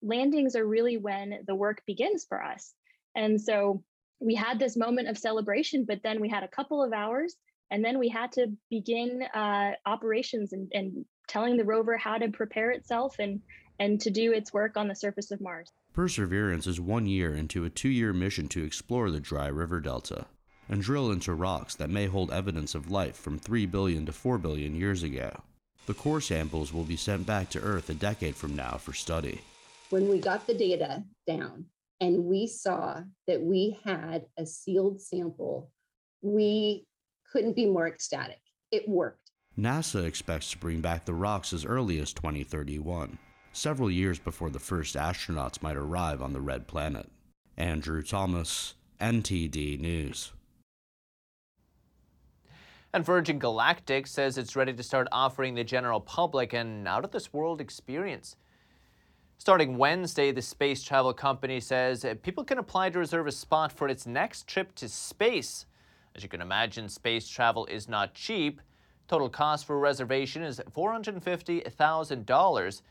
landings 0.00 0.56
are 0.56 0.66
really 0.66 0.96
when 0.96 1.40
the 1.46 1.54
work 1.54 1.82
begins 1.86 2.24
for 2.26 2.42
us. 2.42 2.72
And 3.14 3.38
so 3.38 3.84
we 4.20 4.34
had 4.34 4.58
this 4.58 4.76
moment 4.76 5.08
of 5.08 5.18
celebration, 5.18 5.84
but 5.86 6.02
then 6.02 6.20
we 6.20 6.28
had 6.28 6.42
a 6.42 6.48
couple 6.48 6.82
of 6.82 6.92
hours, 6.92 7.36
and 7.70 7.84
then 7.84 7.98
we 7.98 8.08
had 8.08 8.32
to 8.32 8.48
begin 8.70 9.22
uh, 9.34 9.72
operations 9.86 10.52
and, 10.52 10.70
and 10.72 11.04
telling 11.28 11.56
the 11.56 11.64
rover 11.64 11.96
how 11.96 12.18
to 12.18 12.28
prepare 12.28 12.70
itself 12.70 13.16
and 13.18 13.40
and 13.80 14.00
to 14.00 14.10
do 14.10 14.32
its 14.32 14.52
work 14.52 14.76
on 14.76 14.86
the 14.86 14.94
surface 14.94 15.32
of 15.32 15.40
Mars. 15.40 15.72
Perseverance 15.92 16.66
is 16.66 16.80
one 16.80 17.06
year 17.06 17.34
into 17.34 17.64
a 17.64 17.70
two 17.70 17.88
year 17.88 18.12
mission 18.12 18.46
to 18.48 18.64
explore 18.64 19.10
the 19.10 19.18
dry 19.18 19.48
river 19.48 19.80
delta 19.80 20.26
and 20.68 20.80
drill 20.80 21.10
into 21.10 21.34
rocks 21.34 21.74
that 21.74 21.90
may 21.90 22.06
hold 22.06 22.30
evidence 22.30 22.74
of 22.74 22.90
life 22.90 23.16
from 23.16 23.38
3 23.38 23.66
billion 23.66 24.06
to 24.06 24.12
4 24.12 24.38
billion 24.38 24.74
years 24.74 25.02
ago. 25.02 25.42
The 25.86 25.94
core 25.94 26.20
samples 26.20 26.72
will 26.72 26.84
be 26.84 26.96
sent 26.96 27.26
back 27.26 27.50
to 27.50 27.60
Earth 27.60 27.90
a 27.90 27.94
decade 27.94 28.36
from 28.36 28.56
now 28.56 28.78
for 28.78 28.92
study. 28.92 29.42
When 29.90 30.08
we 30.08 30.18
got 30.18 30.46
the 30.46 30.54
data 30.54 31.04
down 31.26 31.66
and 32.00 32.24
we 32.24 32.46
saw 32.46 33.00
that 33.26 33.42
we 33.42 33.78
had 33.84 34.26
a 34.36 34.46
sealed 34.46 35.00
sample, 35.00 35.70
we 36.22 36.86
couldn't 37.30 37.56
be 37.56 37.66
more 37.66 37.86
ecstatic. 37.86 38.40
It 38.70 38.88
worked. 38.88 39.30
NASA 39.58 40.04
expects 40.04 40.50
to 40.50 40.58
bring 40.58 40.80
back 40.80 41.04
the 41.04 41.14
rocks 41.14 41.52
as 41.52 41.64
early 41.64 42.00
as 42.00 42.12
2031, 42.12 43.18
several 43.52 43.90
years 43.90 44.18
before 44.18 44.50
the 44.50 44.58
first 44.58 44.96
astronauts 44.96 45.62
might 45.62 45.76
arrive 45.76 46.20
on 46.20 46.32
the 46.32 46.40
red 46.40 46.66
planet. 46.66 47.08
Andrew 47.56 48.02
Thomas, 48.02 48.74
NTD 49.00 49.78
News. 49.78 50.32
And 52.92 53.04
Virgin 53.04 53.38
Galactic 53.38 54.06
says 54.06 54.38
it's 54.38 54.54
ready 54.54 54.72
to 54.72 54.82
start 54.82 55.08
offering 55.10 55.54
the 55.54 55.64
general 55.64 56.00
public 56.00 56.52
an 56.52 56.86
out 56.86 57.04
of 57.04 57.10
this 57.10 57.32
world 57.32 57.60
experience. 57.60 58.36
Starting 59.38 59.76
Wednesday, 59.76 60.32
the 60.32 60.40
space 60.40 60.82
travel 60.82 61.12
company 61.12 61.60
says 61.60 62.06
people 62.22 62.44
can 62.44 62.58
apply 62.58 62.88
to 62.88 62.98
reserve 62.98 63.26
a 63.26 63.32
spot 63.32 63.70
for 63.70 63.88
its 63.88 64.06
next 64.06 64.46
trip 64.46 64.74
to 64.74 64.88
space. 64.88 65.66
As 66.14 66.22
you 66.22 66.28
can 66.28 66.40
imagine, 66.40 66.88
space 66.88 67.28
travel 67.28 67.66
is 67.66 67.88
not 67.88 68.14
cheap. 68.14 68.62
Total 69.06 69.28
cost 69.28 69.66
for 69.66 69.76
a 69.76 69.78
reservation 69.78 70.42
is 70.42 70.62
$450,000. 70.74 72.82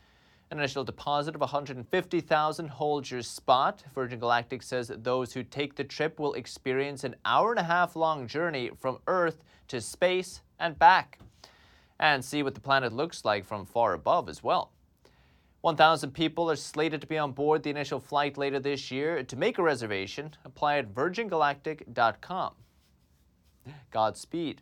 An 0.50 0.58
initial 0.58 0.84
deposit 0.84 1.34
of 1.34 1.40
$150,000 1.40 2.68
holds 2.68 3.10
your 3.10 3.22
spot. 3.22 3.82
Virgin 3.94 4.20
Galactic 4.20 4.62
says 4.62 4.92
those 4.94 5.32
who 5.32 5.42
take 5.42 5.74
the 5.74 5.82
trip 5.82 6.20
will 6.20 6.34
experience 6.34 7.02
an 7.02 7.16
hour 7.24 7.50
and 7.50 7.58
a 7.58 7.64
half 7.64 7.96
long 7.96 8.28
journey 8.28 8.70
from 8.78 8.98
Earth 9.08 9.42
to 9.68 9.80
space 9.80 10.42
and 10.60 10.78
back, 10.78 11.18
and 11.98 12.24
see 12.24 12.44
what 12.44 12.54
the 12.54 12.60
planet 12.60 12.92
looks 12.92 13.24
like 13.24 13.44
from 13.44 13.66
far 13.66 13.94
above 13.94 14.28
as 14.28 14.44
well. 14.44 14.70
1,000 15.64 16.10
people 16.10 16.50
are 16.50 16.56
slated 16.56 17.00
to 17.00 17.06
be 17.06 17.16
on 17.16 17.32
board 17.32 17.62
the 17.62 17.70
initial 17.70 17.98
flight 17.98 18.36
later 18.36 18.60
this 18.60 18.90
year. 18.90 19.22
To 19.22 19.34
make 19.34 19.56
a 19.56 19.62
reservation, 19.62 20.36
apply 20.44 20.76
at 20.76 20.94
virgingalactic.com. 20.94 22.52
Godspeed. 23.90 24.60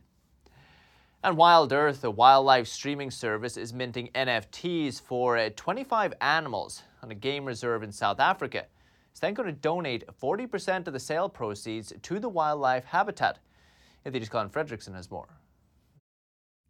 And 1.24 1.36
Wild 1.36 1.72
Earth, 1.72 2.04
a 2.04 2.10
wildlife 2.12 2.68
streaming 2.68 3.10
service, 3.10 3.56
is 3.56 3.74
minting 3.74 4.10
NFTs 4.14 5.00
for 5.00 5.36
uh, 5.36 5.50
25 5.56 6.14
animals 6.20 6.84
on 7.02 7.10
a 7.10 7.16
game 7.16 7.46
reserve 7.46 7.82
in 7.82 7.90
South 7.90 8.20
Africa. 8.20 8.66
It's 9.10 9.18
then 9.18 9.34
going 9.34 9.52
to 9.52 9.60
donate 9.60 10.04
40% 10.06 10.86
of 10.86 10.92
the 10.92 11.00
sale 11.00 11.28
proceeds 11.28 11.92
to 12.00 12.20
the 12.20 12.28
wildlife 12.28 12.84
habitat. 12.84 13.40
NTD's 14.06 14.28
Colin 14.28 14.50
Fredrickson 14.50 14.94
has 14.94 15.10
more. 15.10 15.26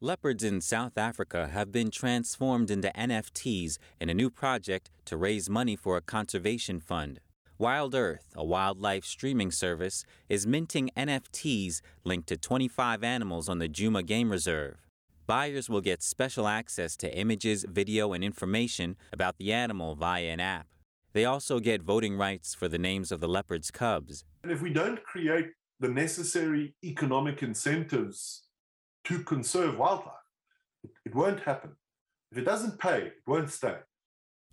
Leopards 0.05 0.43
in 0.43 0.61
South 0.61 0.99
Africa 0.99 1.47
have 1.53 1.71
been 1.71 1.89
transformed 1.89 2.73
into 2.73 2.91
NFTs 2.97 3.79
in 4.01 4.09
a 4.09 4.15
new 4.15 4.31
project 4.31 4.91
to 5.05 5.17
raise 5.17 5.49
money 5.49 5.77
for 5.77 5.97
a 5.97 6.01
conservation 6.01 6.81
fund. 6.81 7.21
Wild 7.57 7.95
Earth, 7.95 8.33
a 8.35 8.45
wildlife 8.45 9.05
streaming 9.05 9.53
service, 9.53 10.05
is 10.29 10.45
minting 10.45 10.91
NFTs 10.97 11.83
linked 12.03 12.27
to 12.27 12.37
25 12.37 13.05
animals 13.05 13.49
on 13.49 13.61
the 13.61 13.69
Djuma 13.69 14.05
Game 14.05 14.33
Reserve. 14.33 14.89
Buyers 15.29 15.71
will 15.71 15.81
get 15.81 16.03
special 16.03 16.49
access 16.49 16.97
to 16.97 17.17
images, 17.17 17.65
video, 17.71 18.13
and 18.13 18.25
information 18.25 18.97
about 19.13 19.37
the 19.39 19.53
animal 19.53 19.95
via 19.95 20.25
an 20.25 20.41
app. 20.41 20.67
They 21.13 21.25
also 21.25 21.61
get 21.61 21.81
voting 21.81 22.17
rights 22.17 22.57
for 22.57 22.67
the 22.67 22.77
names 22.77 23.13
of 23.13 23.21
the 23.21 23.29
leopard's 23.29 23.71
cubs. 23.71 24.25
And 24.43 24.51
if 24.51 24.63
we 24.63 24.73
don't 24.73 25.01
create 25.05 25.53
the 25.79 25.91
necessary 25.91 26.75
economic 26.83 27.41
incentives 27.41 28.43
to 29.05 29.23
conserve 29.25 29.79
wildlife, 29.79 30.15
it, 30.83 30.91
it 31.07 31.15
won't 31.15 31.41
happen. 31.41 31.73
If 32.31 32.39
it 32.39 32.45
doesn't 32.45 32.79
pay, 32.79 33.03
it 33.07 33.23
won't 33.27 33.51
stay. 33.51 33.77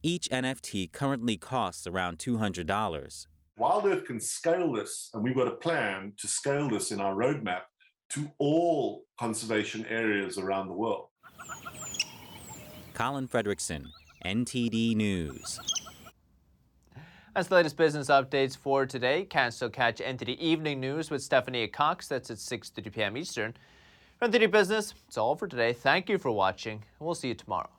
Each 0.01 0.29
NFT 0.29 0.91
currently 0.91 1.37
costs 1.37 1.85
around 1.85 2.19
$200. 2.19 3.27
Wild 3.57 3.85
Earth 3.85 4.05
can 4.05 4.19
scale 4.19 4.71
this, 4.71 5.09
and 5.13 5.23
we've 5.23 5.35
got 5.35 5.47
a 5.47 5.55
plan 5.55 6.13
to 6.17 6.27
scale 6.27 6.69
this 6.69 6.91
in 6.91 7.01
our 7.01 7.13
roadmap 7.13 7.63
to 8.11 8.31
all 8.37 9.03
conservation 9.19 9.85
areas 9.87 10.37
around 10.37 10.67
the 10.67 10.73
world. 10.73 11.07
Colin 12.93 13.27
Fredrickson, 13.27 13.85
NTD 14.25 14.95
News. 14.95 15.59
That's 17.35 17.47
the 17.47 17.55
latest 17.55 17.77
business 17.77 18.07
updates 18.07 18.57
for 18.57 18.85
today. 18.85 19.25
Can 19.25 19.51
still 19.51 19.69
catch 19.69 19.99
NTD 19.99 20.37
Evening 20.39 20.79
News 20.79 21.11
with 21.11 21.21
Stephanie 21.21 21.67
Cox. 21.67 22.07
That's 22.07 22.31
at 22.31 22.37
6.30 22.37 22.93
p.m. 22.93 23.17
Eastern. 23.17 23.53
For 24.19 24.27
NTD 24.27 24.51
Business, 24.51 24.93
that's 25.05 25.17
all 25.17 25.37
for 25.37 25.47
today. 25.47 25.71
Thank 25.71 26.09
you 26.09 26.17
for 26.17 26.29
watching, 26.29 26.73
and 26.73 27.05
we'll 27.05 27.15
see 27.15 27.29
you 27.29 27.35
tomorrow. 27.35 27.69